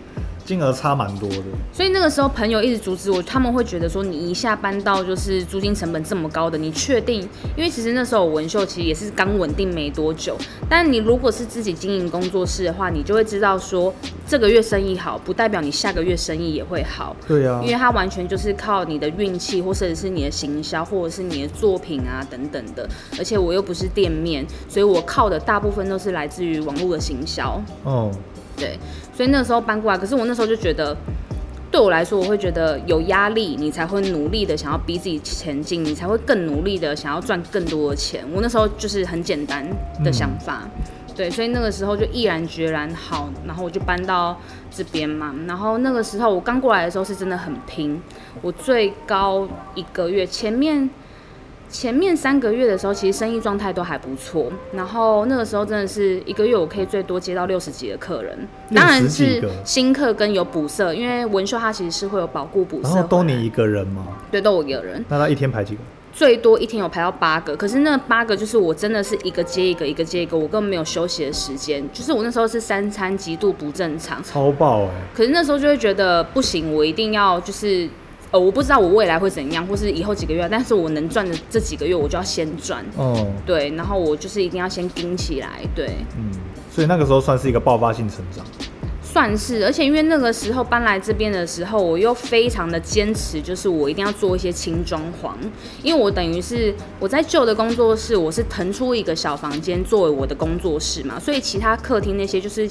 [0.51, 7.21] 金额差蛮多的，所以那个时候朋友一直阻止我，他们会觉得说你一下搬到就是租金成本这么高的，你确定？
[7.55, 10.37] 因为其实那时候文秀其实也是刚稳定没多久，
[10.67, 13.93] 但你如果是自己经营工作室的话，你就会知道说
[14.27, 17.15] 这个月生意好，不代表你下个月生意也会好。
[17.25, 22.85] 对啊，因为它完全就是靠你的运气，或者是你的行销，或者是你的作品啊等等的。
[23.17, 27.57] 而且我又不是店面，所以我靠的大部分都是来自于网络的行销。
[27.85, 28.11] 哦。
[28.57, 28.77] 对，
[29.21, 30.97] 所以那时候搬过来，可是我那时候就觉得，
[31.69, 38.25] 对我来说，我会觉得有压力，你才会努力的想要逼自己前进，你才会更努力的想要赚更多的钱。
[38.33, 39.63] 我那时候就是很简单
[40.03, 40.63] 的想法，
[41.15, 44.35] 对，所以那个时候就毅然决然好，然后我就搬到
[44.71, 45.35] 这边嘛。
[45.47, 48.01] 然后那个时候我刚过来的时候是真的很拼，
[48.41, 50.89] 我最高一个月前面。
[51.71, 54.51] 前面三个月的时候，其实生意状态都还不错。
[54.73, 58.37] 然后那个时候真的是一个月，我可以最多接到六十几个客人，
[58.75, 62.89] 当然是新客跟有补色，因为文秀它其实是会有保固补色。
[62.89, 64.05] 然后都你一个人吗？
[64.29, 65.03] 对，都我一个人。
[65.07, 65.81] 那他一天排几个？
[66.13, 71.81] 最多一天有排到八个，可是那八个就是我真的是一个接一个，一个接一个，我根本没有休息的时间。
[71.93, 74.89] 就是我那时候是三餐极度不正常，超爆哎！
[75.15, 77.89] 可是那时候就会觉得不行，我一定要就是。
[78.31, 82.81] 呃，我不知道我未来会怎样，或是以后几个月，但是我能赚的这几个月，我就要先赚。
[82.95, 85.89] 哦，对，然后我就是一定要先盯起来，对。
[86.17, 86.31] 嗯，
[86.73, 88.45] 所以那个时候算是一个爆发性成长。
[89.03, 95.31] 算是，而且因为那个时候搬来这边的时候，我又非常的坚持，就是我一定要做一些轻装潢，
[95.83, 102.69] 因为我等于是我在旧的工作室，我是腾出一个小房间作为我的工作室嘛，所以其他客厅那些就是。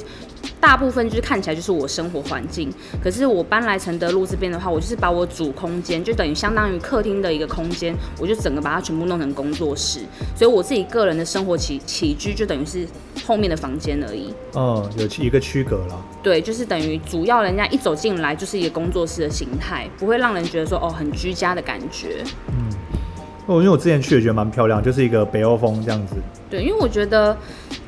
[0.61, 2.71] 大部分就是看起来就是我生活环境，
[3.03, 10.01] 可是我搬来承德路这边的话，我就是把我主空间就等于相当于客厅的一个空间，我就整个把它全部弄成工作室，
[10.37, 12.87] 所以我自己个人的生活起起居就等于是
[13.27, 14.35] 后面的房间而已。
[14.55, 16.05] 嗯，有一个区隔了。
[16.23, 22.23] 对，就是等于主要人家一走进来就是一个工作室的形态，不会让人觉得说哦很居家的感觉。
[22.49, 22.69] 嗯，
[23.47, 26.15] 哦，因为我之前去也觉得蛮漂亮，就是一个北欧风这样子。
[26.49, 27.37] 对，因为我觉得。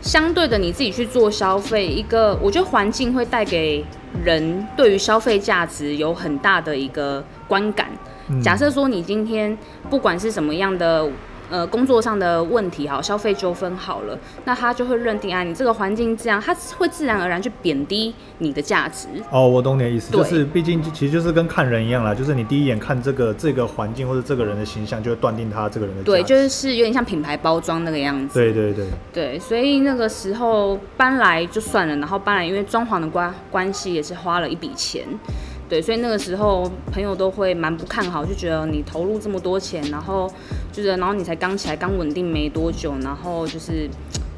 [0.01, 3.85] 相对的，你自己去做消费，一个我觉得环境会带给
[4.25, 7.87] 人对于消费价值有很大的一个观感。
[8.29, 9.57] 嗯假设说你今天
[9.89, 11.09] 不管是什么样的。
[11.53, 19.07] 呃，工作上的问题好，消费纠纷好了，那他就会认定啊，你这个环境这样，他会自然而然去贬低你的价值。
[19.31, 28.39] 哦，我懂你的意思，就是毕竟其实就是跟看人一样啦，就是你第一眼看这个这个环境或者这个人的形象，就会断定他这个人的对，就是有点像品牌包装那个样子。
[28.39, 35.05] 对对对，对，所以那个时候搬来就算了，然后搬来因为装潢的关关系也是花了一笔钱，
[35.73, 40.31] 对，所以那个时候朋友都会蛮不看好，就觉得你投入这么多钱，然后
[40.71, 43.89] 就是然后你才刚起来，刚稳定没多久，然后就是。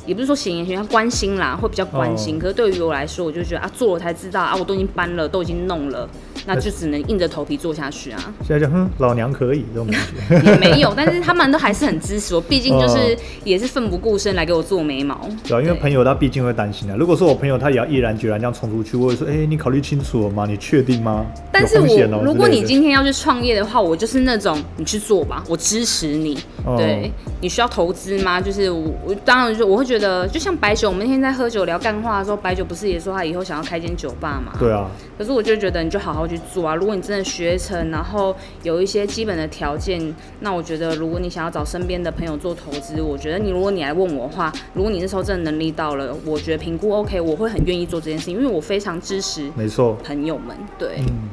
[0.07, 2.37] 也不是说闲言闲语，他关心啦，会比较关心。
[2.37, 6.07] 哦可是对于我来说，我就觉得啊，做了才知道啊，我都已经搬了，都已经弄了，
[6.47, 8.19] 那就只能硬着头皮做下去啊。
[8.47, 15.29] 现在就哼，老娘可以这种感觉，也没有，但是他们都还是很支持我，毕竟就是哦也是奋不顾身来给我做眉毛。
[15.47, 16.97] 对啊，因为朋友他毕竟会担心啊。
[16.99, 20.47] 如果说我朋友他也要毅然决然这样冲出去，我会说，哎、你考虑清楚了吗？
[20.49, 21.27] 你确定吗？
[21.53, 26.39] 但是我如果你今天要去创业的话，我就是那种你去做吧，我支持你。
[26.65, 28.41] 哦对，你需要投资吗？
[28.41, 34.53] 就是我我当然就我会觉得，就像白酒，我们那天在喝酒聊干话的时候，白酒不是也说他以后想要开间酒吧嘛？
[34.59, 36.75] 对啊，可是我就觉得你就好好去做啊！
[36.75, 49.95] 如果你真的学成，然后有一些基本的条件，那我觉得如果你想要找身边的朋友做投资，我觉得你如果你来问我的话，如果你那时候真的能力到了，我觉得评估 OK，我会很愿意做这件事情，因为我非常支持没错。
[50.05, 50.57] 朋友们。
[50.79, 51.29] 对，嗯，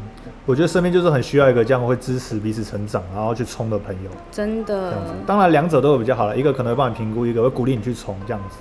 [0.45, 4.09] 我觉得身边就是很需要一个这样会支持彼此成长，然后去冲的朋友。
[4.31, 8.57] 真这样子的，当然两者都有比较好了，一个可能会帮你评估，一个会鼓励你去冲，这样子。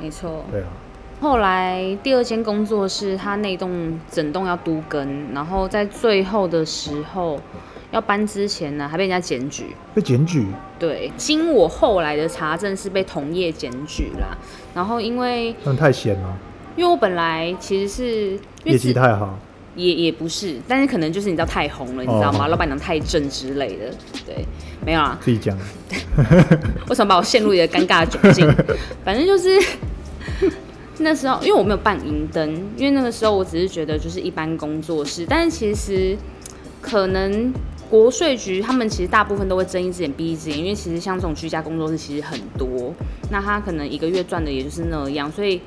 [0.00, 0.44] 没错。
[0.50, 0.66] 对啊，
[1.22, 7.40] 后来第二间工作室他那栋整栋要都更，然后在最后的时候
[7.92, 9.66] 要搬之前呢，还被人家检举。
[9.94, 10.44] 被检举，
[10.80, 14.36] 对，经我后来的查证是被同业检举啦。
[14.74, 16.36] 然后因为那太闲了，
[16.74, 19.38] 因为我本来其实是业绩太好。
[19.76, 22.44] 也也不是，但是可能就是你知道太红了，你知道吗？
[22.44, 23.90] 哦老板娘太正之类的，
[24.26, 24.44] 对，
[24.84, 25.16] 没有啊。
[25.18, 25.56] 自己讲，
[26.90, 28.54] 为什么把我陷入一个尴尬的窘境？
[29.02, 29.58] 反正就是
[31.02, 36.16] 那时候，因为我没有办银灯，因为那个时候我只是觉得就是一般工作室，但是其实
[36.80, 37.52] 可能
[37.90, 42.94] 国税局他们其实大部分都会睁一只眼闭一只眼，因为其实像这种居家工作室其实很多，
[43.30, 45.60] 那他可能一个月赚的也就是那样，所以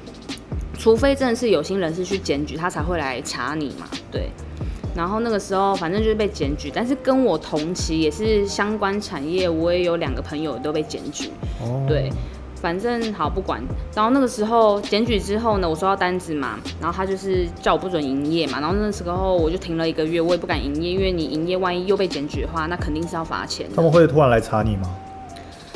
[0.78, 4.30] 除非真的是有心人士去检举，他才会来查你嘛，对。
[4.96, 12.10] 然后那个时候反正就是被检举，但是跟我同期也是相关产业，我也有两个朋友都被检举，哦，对，
[12.66, 13.62] 反正好不管。
[13.94, 23.76] 然后那个时候检举之后呢，我收到单子嘛，然后他就是叫我不准营业嘛，然后那时候我就停了一个月，我也不敢营业，因为你营业万一又被检举的话，那肯定是要罚钱的。
[23.76, 24.90] 他们会突然来查你吗？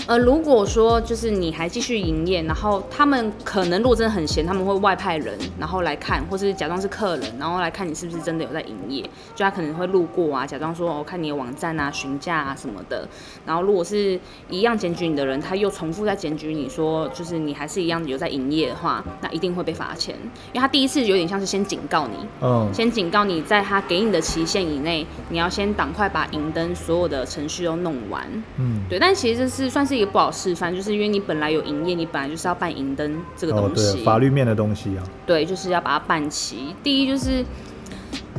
[0.09, 9.03] 呃，如果说就是你还继续营业，然后他们可能如果真的很闲，他们会外派人，然后来看，或是假装是客人，然后来看你是不是真的有在营业。
[9.35, 13.07] 就他可能会路过啊，假装说哦，看你的网站啊、询价啊什么的。
[13.45, 14.19] 然后如果是
[14.49, 20.15] 一样检举你的人，他又重复在检举你说，就是你还是一样有在营业的话，那一定会被罚钱，
[20.53, 28.25] 因为他第一次有点像是先警告你，嗯，先警告你，在他给你的期限以内，你要先赶快把银灯所有的程序都弄完。
[28.57, 36.75] 嗯，对，但其实这是算是一个不好示范，就是因为你本来有营业，你本来就是要办银灯这个哦东，西，对，法律面的东西啊，对，就是要把它办齐。
[36.83, 37.45] 第一就是。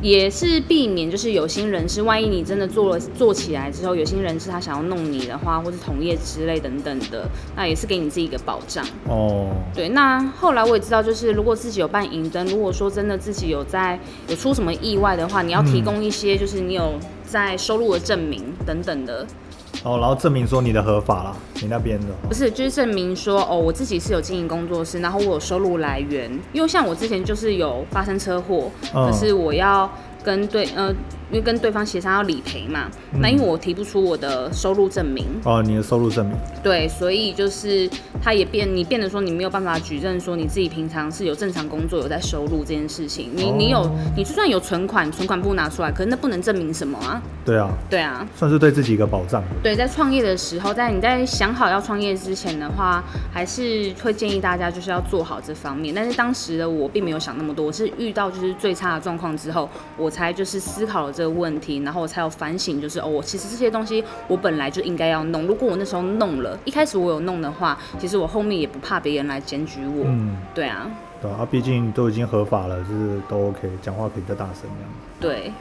[0.02, 8.82] 也是避免，就是有心人士，万一你真的做了做起来之后，有心人士他想要弄你的话，或是同业之类等等的，那也是给你自己一个保障。
[9.06, 16.94] 哦，对，那后来我也知道，就是如果自己有办银灯，如果说真的自己有在有出什么意外的话，你要提嗯供一些就是你有
[17.26, 19.26] 在收入的证明等等的，
[19.82, 26.30] 哦，然后证明说你的合法啦，你那边的哦，不是就是证明说哦，我自己是有经营工作室，然后我有收入来源。
[26.52, 29.90] 因为像我之前就是有发生车祸，嗯可是我要
[30.22, 30.90] 跟对呃，
[31.30, 37.88] 因为跟对方协商要理赔嘛，那因为我提不出我的收入证明，哦，你的收入证明，对，所以就是
[38.22, 43.30] 他也变，你变得说你没有办法举证说你自己平常是有正常工作有在收入这件事情。
[43.34, 47.22] 你你有哦你就算有存款，存款不拿出来，可是那不能证明什么啊？
[47.44, 49.42] 对啊，对啊，算是对自己一个保障。
[49.62, 53.02] 对，在创业的时候，在你在想好要创业之前的话，
[53.32, 55.94] 还是会建议大家就是要做好这方面。
[55.94, 65.46] 但是当时的我并没有想那么多，我是遇到就是最差的状况之后，我才就是思考了这个问题，然后我才有反省，就是哦，我其实这些东西我本来就应该要弄。
[65.46, 70.04] 如果我那时候弄了，一开始我有弄的话，其实我后面也不怕别人来检举我。
[70.06, 70.90] 嗯，对啊，
[71.22, 74.62] 对啊，毕竟都已经合法了，就是都 OK，讲话可以比较大声
[75.20, 75.52] 这样，对。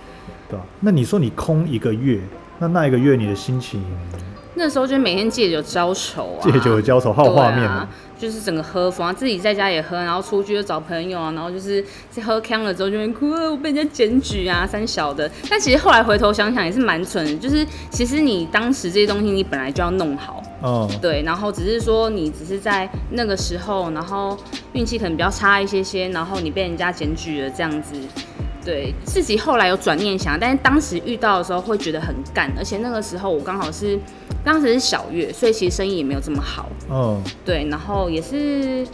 [0.48, 2.20] 对吧、那你说你空一个月，
[2.58, 3.84] 那那一个月你的心情，
[4.56, 7.88] 那时候就每天借酒浇愁啊，借酒浇愁，好画面啊。
[8.19, 15.32] 就是整个喝疯啊，自己在家也喝，然后出去就找朋友啊，然后就是在喝康了之后就会哭，啊我被人家检举啊，三小的。
[15.49, 24.38] 但其实后来回头想想也是蛮蠢的，就是其实你当时这些东西你本来就要弄好，哦，对，然后只是说你只是在那个时候，然后
[24.73, 27.95] 运气可能比较差一些些，然后你被人家检举了这样子。
[28.65, 33.97] 对自己后来有转念想，但是当时遇到的时候会觉得很干，而且那个时候我刚好是
[34.43, 36.69] 当时是小月，所以其实生意也没有这么好。
[36.89, 38.88] 嗯，对，然后也是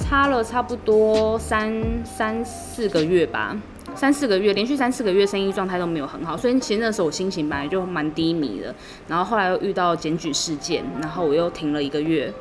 [0.00, 3.56] 差了差不多三三四个月吧，
[3.94, 8.74] 三四个月，连续三四个月生意状态都没有很好，所以其实那时候我心情本来就蛮低迷的。
[9.06, 12.32] 然后后来又遇到检举事件，然后我又停了一个月，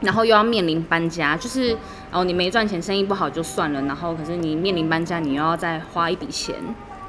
[0.00, 1.76] 然后又要面临搬家，就是
[2.10, 6.54] 哦你没赚钱，生意不好就算了，然后可是你面临搬家，你又要再花一笔钱。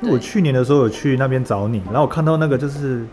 [0.01, 3.05] 我去年的时候有去那边找你，然后我看到那个就是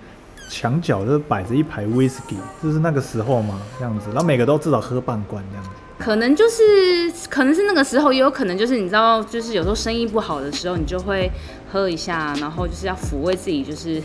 [0.50, 5.70] 墙角就是摆着一排 whisky，就是那个时候嘛，这样子，然后每个都至少喝半罐这样子。
[5.96, 11.30] 可能就是，可能是那个时候，也有可能就是你知道，就是有时候生意不好的时候，你就会
[11.70, 14.02] 喝一下，然后就是要抚慰自己，就是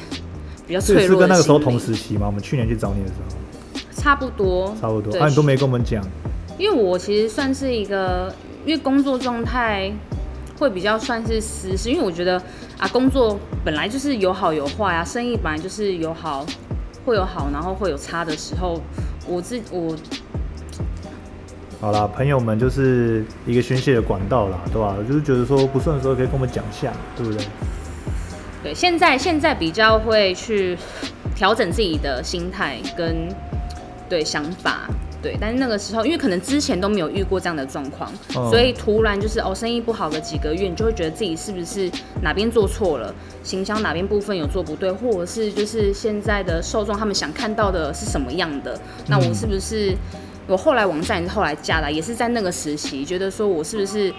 [0.68, 5.12] 比较所以是脆弱的跟那个时候同时期嘛，我们去年去找你的时候，差不多，差不多。
[5.12, 6.06] 对啊，你都没跟我们讲，
[6.60, 8.32] 因为我其实算是一个，
[8.66, 9.92] 因为工作状态
[10.60, 12.42] 会比较算是私事，因为我觉得
[12.78, 16.46] 啊，工作本来就是有好有坏啊，生意本来就是有好
[17.06, 18.82] 会有好，然后会有差的时候，
[19.28, 19.96] 我自我
[21.80, 24.96] 好啦，朋友们就是一个宣泄的管道啦，对吧？
[25.08, 27.46] 就是觉得说不顺的时候可以跟我们讲一下，对不对？
[28.64, 30.78] 对，现在现在比较会去
[31.36, 33.28] 调整自己的心态跟
[34.10, 34.90] 对想法，
[35.26, 41.90] 对，但是那个时候，因为可能之前都没有遇过这样的状况，哦所以突然就是哦，生意不好的几个月，你就会觉得自己是不是
[42.22, 43.12] 哪边做错了，
[43.42, 49.96] 行销哪边部分有做不对，或者是就是现在的受众他们想看到的是什么样的，那我是不是？
[50.48, 54.14] 我后来网站也是后来加的，也是在那个时期，觉得说我是不是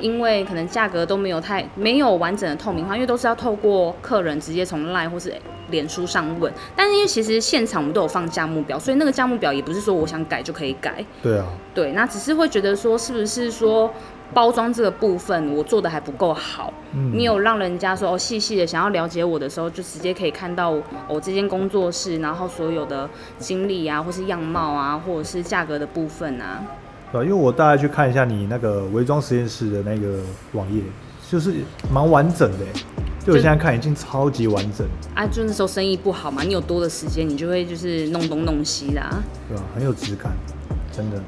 [0.00, 5.32] 因为可能价格都没有太没有完整的透明化，因为都是要透过客人直接从 LINE 或是
[5.70, 13.92] 脸书上问，但是因为其实现场我们都有放价目表，所以那个价目表也不是说我想改就可以改，对啊，对，那只是会觉得说是不是说
[14.34, 26.62] 包装这个部分我做的还不够好，嗯没有让人家说哦细细的想要了解我的时候，就直接可以看到我、哦、这间工作室，然后所有的经历啊，或是样貌啊，或者是价格的部分啊，
[27.10, 30.20] 对啊，因为我大概去看一下你那个伪装实验室的那个
[30.52, 30.82] 网页，
[31.30, 31.54] 就是
[31.92, 32.84] 蛮完整的欸，
[33.24, 39.22] 就我现在看已经超级完整，啊，就那时候生意不好嘛，你有多的时间，你就会就是弄东弄西的啊。
[39.48, 39.62] 对吧？
[39.74, 40.32] 很有质感，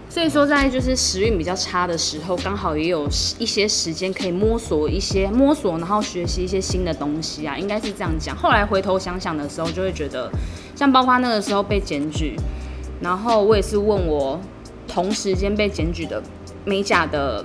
[0.08, 3.06] 所以说，在就是时运比较差的时候，刚好也有
[3.38, 8.36] 一些时间可以摸索一些摸索，然后学习一些新的东西啊，应该是这样讲。
[8.36, 10.30] 后来回头想想的时候，就会觉得，
[10.74, 12.36] 像包括那个时候被检举，
[13.00, 14.40] 然后我也是问我
[14.88, 16.22] 同时间被检举的
[16.64, 17.44] 美甲的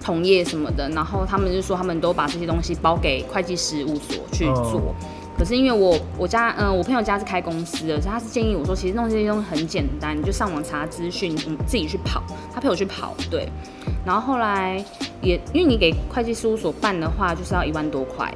[0.00, 4.94] 同业什么的，然后他们就说他们都把这些东西包给会计事务所去做。
[5.38, 12.22] 可是因为我我家嗯、我朋友家是开公司的，所以他是建议我说，其实弄这些东西很简单，你就上网查资讯，你，自己去跑。
[12.54, 13.48] 他陪我去跑，对。
[14.04, 14.84] 然后后来
[15.20, 18.32] 也因为你给会计事务所办的话，就是要一万多块，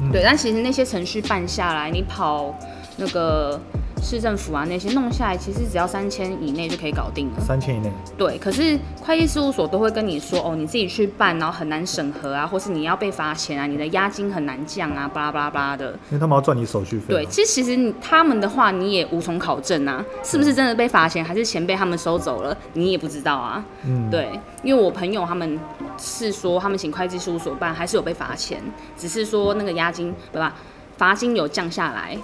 [0.00, 0.22] 嗯对。
[0.22, 2.54] 但其实那些程序办下来，你跑
[2.96, 3.58] 那个
[4.02, 7.40] 市政府啊那些弄下来，其实只要三千以内就可以搞定了。
[7.40, 15.90] 三千以内，对，可是会计事务所都会跟你说，哦，你自己去办，然后很难审核啊，或是你要被罚钱啊，你的押金很难降啊，巴拉巴拉巴拉的。
[16.10, 17.20] 因为他们要赚你手续费嘛。
[17.20, 23.64] 对，其实其实他们的话你也无从考证啊，是不是真的被罚钱，还是钱被他们收走了，你也不知道啊。
[23.84, 24.28] 嗯，对，
[24.62, 25.58] 因为我朋友他们
[25.98, 28.62] 是说他们请会计事务所办，还是有被罚钱，
[28.96, 30.54] 只是说那个押金对吧，
[30.96, 32.16] 罚金有降下来。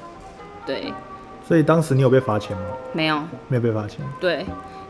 [0.66, 0.92] 对，
[1.46, 2.62] 所以当时你有被罚钱吗？
[2.92, 4.04] 没有没有被罚钱。
[4.20, 4.44] 对，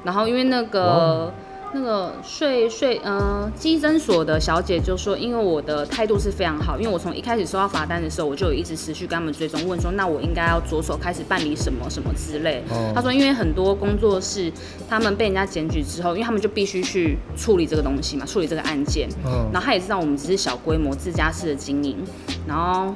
[0.05, 1.33] 然后因为那个。
[1.75, 12.62] 那个税税呃基征所的小姐就说，因为我的态度是非常好，因为我从一开始收到罚单的时候，我就有一直持续跟他们追踪，问说那我应该要着手开始办理什么什么之类。
[12.71, 14.51] 哦他说，因为很多工作室
[14.88, 19.09] 他们被人家检举之后，因为他们就必须去处理这个东西嘛，处理这个案件。
[19.27, 21.99] 嗯，然后他也知道我们只是小规模自家式的经营，
[22.47, 22.95] 然后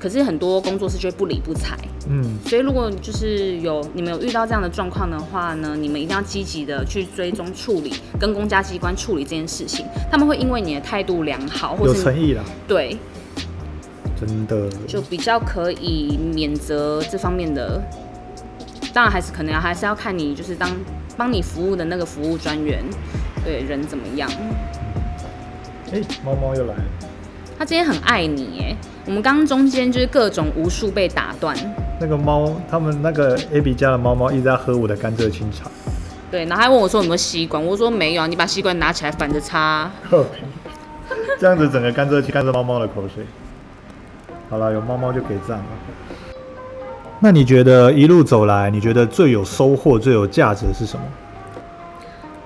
[0.00, 1.78] 可是很多工作室就会不理不睬。
[2.08, 12.96] 嗯，所以如果就是有你们有遇到这样的状况的话呢，你们一定要积极的去追踪处理，跟公家机关处理这件事情，他们会因为你的态度良好，或有是你诚意啦，对，
[14.18, 14.68] 真的。
[14.88, 17.80] 就比较可以免责这方面的。
[18.92, 20.68] 当然还是可能要还是要看你就是当
[21.16, 22.82] 帮你服务的那个服务专员，
[23.44, 24.28] 对人怎么样。
[25.92, 26.84] 哎、猫猫又来了。
[27.60, 31.54] 他今天很爱你耶，我们刚刚中间就是各种无数被打断，
[32.00, 35.70] 那个猫，他们那个 AB 家的猫猫一直在喝我的甘蔗清茶。
[36.30, 39.90] 对，然后还问我说有没有吸管，我说没有，你把吸管拿起来反着插。
[41.38, 43.26] 这样子整个甘蔗清，甘蔗猫猫的口水。
[44.48, 45.64] 好了，有猫猫就给赞了。
[47.18, 51.02] 那你觉得一路走来，你觉得最有收获、最有价值的是什么？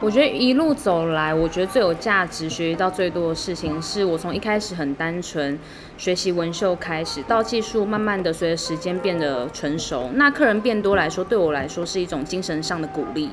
[0.05, 5.59] 我觉得一路走来，我觉得最有价值、学习到最多的事情，是我从一开始很单纯
[5.97, 13.31] 学习纹绣开始，到技术慢慢的随着时间变得成熟，那客人变多来说，对我来说是一种精神上的鼓励。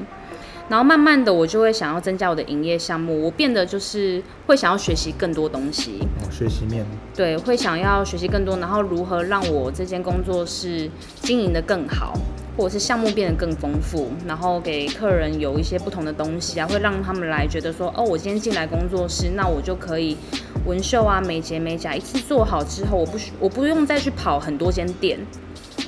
[0.71, 5.99] 然后慢慢的，我就会想要增加我的营业项目，我变得就是会想要学习更多东西。
[6.31, 6.85] 学习面。
[7.13, 12.13] 对，会想要学习更多，然后如何让我这间工作室经营的更好。
[12.57, 20.17] 或者是项目变得更丰富，然后给客人有一些不同的东西啊，会让他们来觉得说，哦，我今天进来工作室，那我就可以
[20.65, 25.17] 纹绣啊、美睫美甲一次做好之后，我不需我不用再去跑很多间店，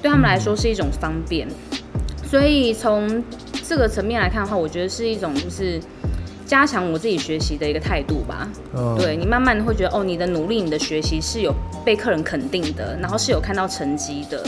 [0.02, 1.48] 对他们来说是一种方便。
[2.24, 3.22] 所以从
[3.68, 5.80] 这个层面来看的话，我觉得是一种就是
[6.46, 8.48] 加强我自己学习的一个态度吧。
[8.98, 11.54] 对你慢慢的会觉得，哦，你的努力、你的学习是有
[11.86, 14.44] 被客人肯定的，然后是有看到成绩的。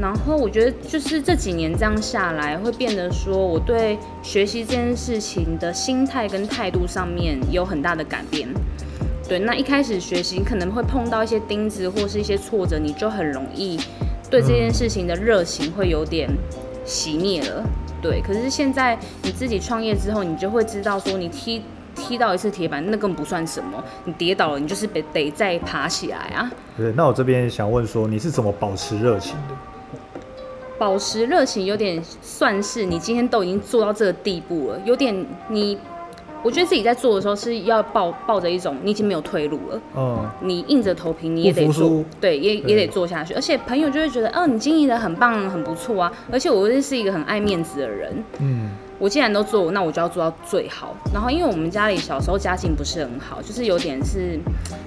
[0.00, 8.48] 然后我觉得就是这几年这样下来，会变得说我对学习这件事情的心态跟态度上面有很大的改变。
[9.28, 13.78] 对，那一开始学习可能会碰到一些钉子或是一些挫折，你就很容易
[14.28, 16.28] 对这件事情的热情会有点
[16.84, 17.64] 熄灭了。
[18.02, 21.62] 对，可是现在你自己创业之后，你就会知道说，你踢
[21.94, 23.82] 踢到一次铁板，那更不算什么。
[24.04, 26.50] 你跌倒了，你就是得得再爬起来啊。
[26.76, 29.54] 对，那我这边想问说，你是怎么保持热情的？
[30.78, 35.78] 保持热情有点算是你今天都已经做到这个地步了，有点你，
[36.42, 48.70] 我觉得自己在做的时候是要抱抱着一种你已经没有退路了，嗯，你硬着头皮你也得做，对，也也得做下去，而且朋友就会觉得，哦，你经营的很棒，很不错啊，而且我又是一个很爱面子的人，嗯。
[49.02, 50.94] 我既然都做，那我就要做到最好。
[51.12, 54.38] 然后，因为我们家里小时候家境不是很好，就是有点是，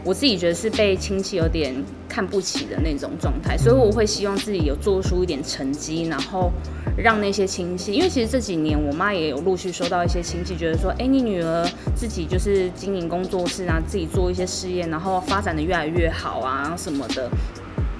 [0.06, 1.76] 我自己觉得是被亲戚有点
[2.08, 6.50] 看不起的那种状态，所以我会希望自己有做出一点成绩，然后
[6.96, 17.30] 让那些亲戚，因为其实这几年我妈也有陆续收到一些亲戚，觉得说，哎，你女儿自己就是经营工作室啊，自己做一些事业，然后发展的越来越好啊什么的。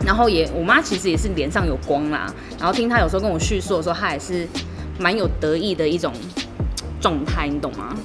[0.06, 2.34] 然后也，我妈其实也是脸上有光啦。
[2.58, 4.48] 然后听她有时候跟我叙述的时候，她也是。
[5.00, 6.12] 蛮有得意的一种
[7.00, 7.96] 状态，你懂吗？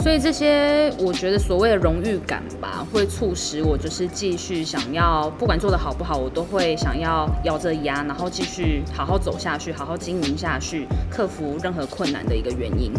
[0.00, 12.92] 所以这些我觉得所谓的荣誉感吧，会促使我就是继续想要，不管做的好不好，我都会想要咬着牙，然后继续好好走下去，好好经营下去，克服任何困难的一个原因。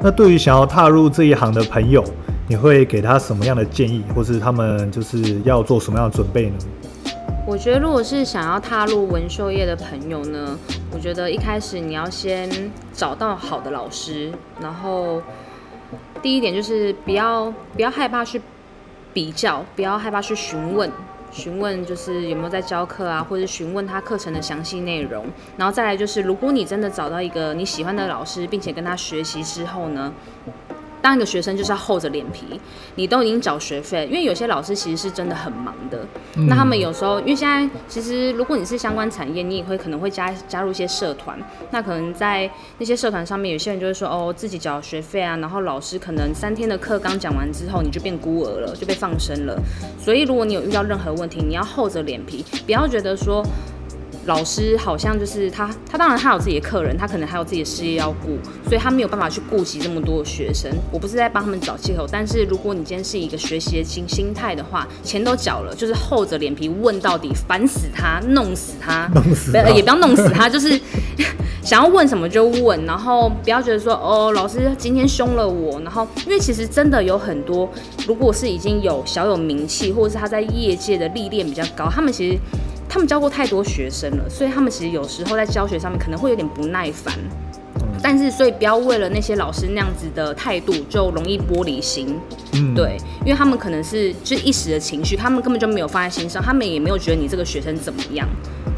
[0.00, 2.04] 那对于想要踏入这一行的朋友，
[2.48, 6.56] 你会给他什么样的建议，或是他们就是要做什么样的准备呢？
[7.46, 10.56] 我觉得，如果是想要踏入纹绣业的朋友呢，
[10.92, 12.48] 我觉得一开始你要先
[12.92, 15.20] 找到好的老师，然后
[16.22, 18.40] 第一点就是不要不要害怕去
[19.12, 20.90] 比较，不要害怕去询问，
[21.32, 25.26] 询问就是有没有在教课啊，或者询问他课程的详细内容，
[25.56, 30.12] 然后再来就是，如果你真的找到一个你喜欢的老师，并且跟他学习之后呢。
[31.02, 32.60] 当一个学生就是要厚着脸皮，
[32.94, 35.98] 你都已经缴学费，因为有些老师其实是真的很忙的。
[36.48, 41.38] 那他们有时候，因为现在其实如果你是相关产业，你也会可能会加加入一些社团。
[41.70, 49.58] 那可能在那些社团上面，有些人就会说哦，自己缴学费啊，然后老师可能三天的课刚讲完之后，你就变孤儿了，就被放生了。
[49.98, 53.44] 所以如果你有遇到任何问题，你要厚着脸皮，不要觉得说。
[54.26, 60.70] 老师好像就是他，他当然他有自己的客人，他可能还有自己的事业要顾，所以他没有办法去顾及这么多的学生。
[60.92, 70.78] 我不是在帮他们找借口，但是如果你今天是一个学习的心心态的话，钱都缴了，就是厚着脸皮问到底，烦死他，弄死他， 弄死也不要弄死他，就是
[71.62, 77.68] 想要问什么就问，然后不要觉得说哦，老师今天凶了我，然后因为其实真的有很多，
[78.06, 82.38] 如果是已经有小有名气，或者是他在业界的历练比较高，他们其实。
[82.90, 87.14] 他们教过太多学生了，所以他们其实有时候在教学上面可能会有点不耐烦。
[88.02, 92.18] 但是，所以不要为了那些老师那样子的态度就容易玻璃心。
[92.54, 98.26] 嗯，对，因为他们可能是就一时的情绪，他们根本就没有放在心上，他们也没有觉得你这个学生怎么样。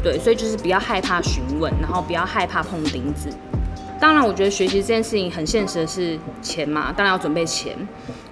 [0.03, 3.29] 对，所以就是不要害怕询问，然后不要害怕碰钉子。
[3.99, 7.75] 当然，我觉得学习这件事情很现实的是钱嘛，当然要准备钱。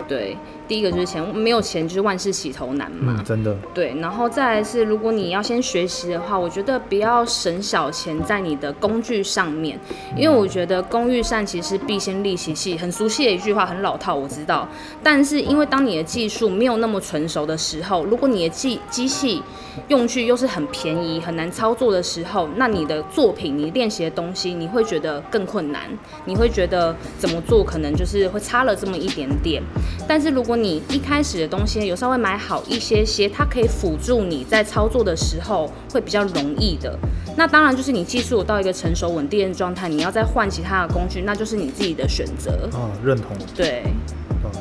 [0.08, 0.38] 对。
[0.72, 3.14] 第一个就是钱，没有钱就是万事起头难嘛。
[3.18, 3.54] 嗯，真的。
[3.74, 9.78] 对，然后再来是，如果你要先学习的话，我觉得不要省小钱在你的工具上面，
[10.16, 14.66] 因为我觉得工欲善其实必先利其器，很熟悉的一句话，很老套，我知道。
[15.04, 19.44] 但是因为当你的技术没有那么纯熟的时候，如果你的机机器
[19.90, 25.82] 用具又是很便宜、很难操作的时候，那你的作品、你练习的东西，你会觉得更困难，
[26.24, 29.62] 你会觉得怎么做可能就是会差了这么一点点。
[30.08, 36.98] 但是如果你一开始的东西有稍微买好一些些，它可以辅助你在操作的时候会比较容易的。
[37.38, 42.70] 那当然就是你技术到一个成熟稳定的状态，你要再换其他的工具，那就是你自己的选择。
[42.74, 43.28] 啊，认同。
[43.56, 43.84] 对，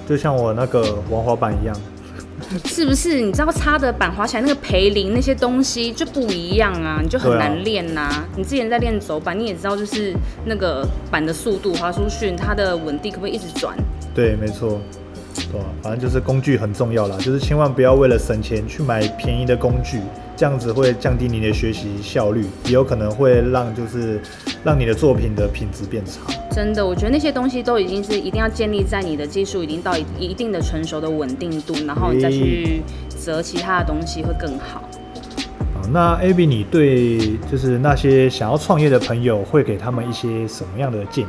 [0.08, 1.76] 就像我那个玩滑板一样。
[2.64, 3.20] 是不是？
[3.20, 8.24] 你知道插的板滑起来那个培林那些东西就不一样啊，你就很难练呐。
[8.34, 10.14] 你之前在练走板，你也知道，就是
[10.46, 13.76] 那个板的速度、滑出去，它的稳定可不可以一直转？
[14.14, 14.80] 对，没错。
[15.50, 20.00] 对，反正就是工具很重要啦，就是千万不要为了省钱去买便宜的工具，
[20.36, 24.20] 这样子会降低你的学习效率，也有可能会让就是
[24.64, 26.20] 让你的作品的品质变差。
[26.52, 34.82] 真的，我觉得那些东西都已经是一定要建立在你的技术已经到一定的成熟的稳定度，然后你再去择其他的东西会更好。
[35.74, 41.28] 好，那 ABY，你对就是那些想要创业的朋友，会给他们一些什么样的建议？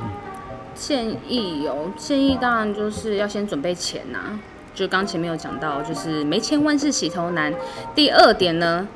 [0.82, 4.40] 建议哦建议，当然就是要先准备钱呐。
[4.74, 7.54] 就刚前面有讲到，就是没钱万事起头难。
[7.94, 8.88] 第二点呢，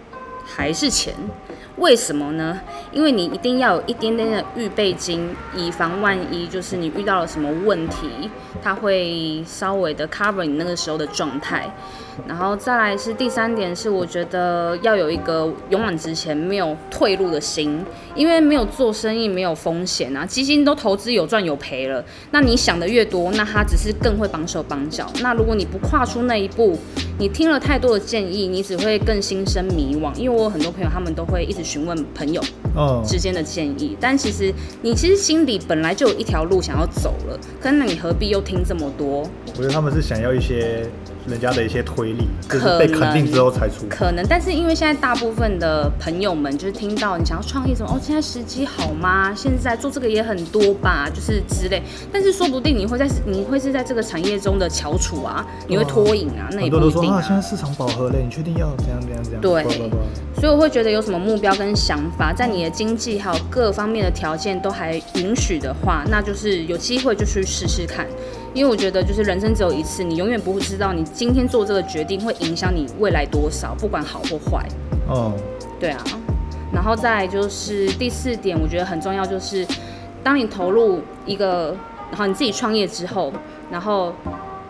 [0.43, 1.13] 还是钱。
[1.77, 2.59] 为什么呢？
[2.91, 8.29] 因为你一定要有一点点的预备金，以防万一，就是你遇到了什么问题，
[8.61, 11.69] 它会稍微的 cover 你那个时候的状态。
[12.25, 17.83] 然后再来是第三点，是我觉得要有一个勇往直前、没有退路的心，
[18.15, 22.01] 因为没有做生意没有风险啊，基金都投资有赚有赔了。
[22.31, 25.05] 那你想的越多，那他只是更会绑手绑脚。
[25.21, 26.79] 那如果你不跨出那一步，
[27.19, 30.15] 你听了太多的建议，你只会更心生迷惘。
[30.15, 32.41] 因为我有很多朋友，他们都会一直询问朋友
[33.03, 39.27] 之间的建议，但其实你其实心里本来就有一条路想要走了，可那你何必又听这么多？
[39.47, 40.87] 我觉得他们是想要一些。
[41.27, 43.87] 人家的一些推理，就是被肯定之后才出。
[43.89, 49.33] 可能，但是因为现在大部分的朋友们就是听到你想要创业什么，哦，现在时机好吗？
[49.33, 51.81] 现在做这个也很多吧，就是之类。
[52.13, 57.19] 但是说不定你会在你会是在这个产业中的翘楚啊，你会脱颖啊，那也不一定啊。
[57.19, 59.41] 现在市场饱和了，你确定要怎样怎样怎样？
[59.41, 59.63] 对。
[60.39, 68.05] 所以我会觉得有什么目标跟想法，在你的经济还有各方面的条件都还允许的话，那就是有机会就去试试看。
[68.53, 74.65] 因为我觉得，就是人生只有一次，你永远不会知道你今天做这个决定会影响你未来多少，不管好或坏。
[75.07, 75.33] 哦，
[75.79, 76.03] 对啊。
[76.73, 79.65] 然后再就是第四点，我觉得很重要，就是
[80.23, 81.75] 当你投入一个，
[82.09, 83.33] 然后你自己创业之后，
[83.71, 84.13] 然后。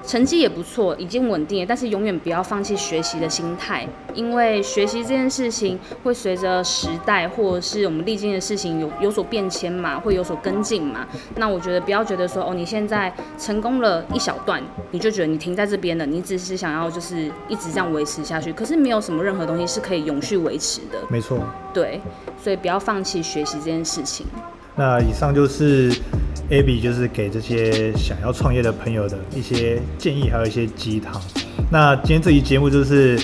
[0.06, 11.08] 成绩也不错，已经稳定了，但是永远不要放弃学习的心态，因为学习这件事情会随着时代或者是我们历经的事情有有所变迁嘛，会有所跟进嘛。
[11.36, 20.99] 那我觉得不要觉得说哦，你现在成功了一小段，你就觉得你停在这边了，你只是想要就是一直这样维持下去，可是没有什么任何东西是可以永续维持的。
[21.10, 21.39] 没错。
[21.74, 21.99] 对，
[22.41, 24.26] 所以不要放弃学习这件事情。
[24.76, 25.91] 那以上就是
[26.49, 31.19] Abby 就是给这些想要创业的朋友的一些建议，还有一些鸡汤。
[31.71, 33.19] 那今天这期节目就是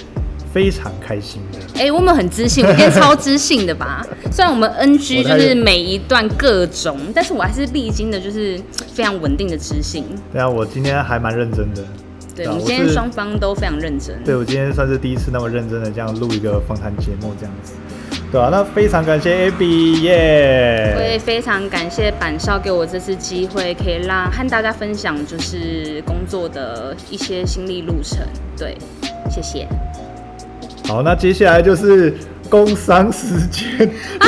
[0.53, 1.59] 非常开心的。
[1.79, 4.05] 哎，我们很知性， 今天超知性的吧？
[4.31, 8.59] 虽然我们 NG 就是每一段各种，但是我还是历经的就是
[8.93, 10.05] 非常稳定的知性。
[10.31, 11.83] 对啊，我今天还蛮认真的。
[12.33, 14.15] 对，我们今天双方都非常认真。
[14.23, 17.73] 对，我今天算是第一次那么认真的这样录一个访谈节目，这样子。
[18.31, 20.93] 对啊，那非常感谢 Abby 耶！
[20.95, 28.19] 我也非常感谢板少给我这次机会，可以让和大家分享就是工作的一些心历路程。
[28.57, 28.77] 对，
[29.29, 29.67] 谢谢。
[30.87, 32.13] 好，那接下来就是
[32.49, 33.67] 工商时间
[34.19, 34.25] 啊，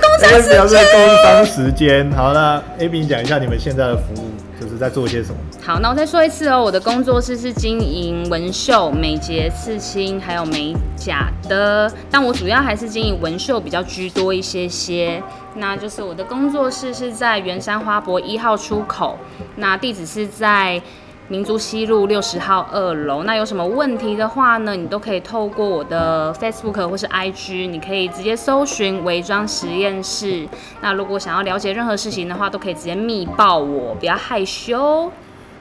[0.00, 2.10] 工商时间， 工商时间。
[2.12, 4.30] 好，那 Abby 你讲一下你们现在的服务。
[4.60, 5.36] 就是在做些什么？
[5.66, 15.22] 好，那我再说一次哦，我的工作室是经营纹绣、美睫、刺青，还有美甲的，但我主要还是经营纹绣比较居多一些些。
[15.54, 19.16] 那就是我的工作室是在圆山花博一号出口，
[19.56, 20.82] 那地址是在。
[21.26, 24.76] 民族西路六十号二楼，那有什么问题的话呢？
[24.76, 30.46] 你都可以透过我的 Facebook 或是 IG，你可以直接搜寻伪装实验室。
[30.82, 35.10] 那如果想要了解任何事情的话，都可以直接密报我，不要害羞。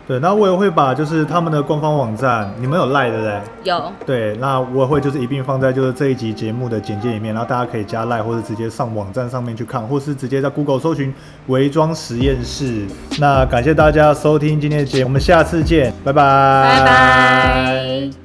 [0.06, 3.42] 对，那我也会把就是他们的官方网站，你们有赖对不对？
[3.64, 11.14] 有，对，那我也会就是一并放在就是这一集节目的简介里面，然后大家可以加赖或者直接上网站上面去看，或是直接在 Google 搜寻
[11.48, 12.86] 伪装实验室。
[13.20, 16.22] 那感谢大家收听今天的节目，我们下次见，拜拜，
[16.80, 18.23] 拜拜。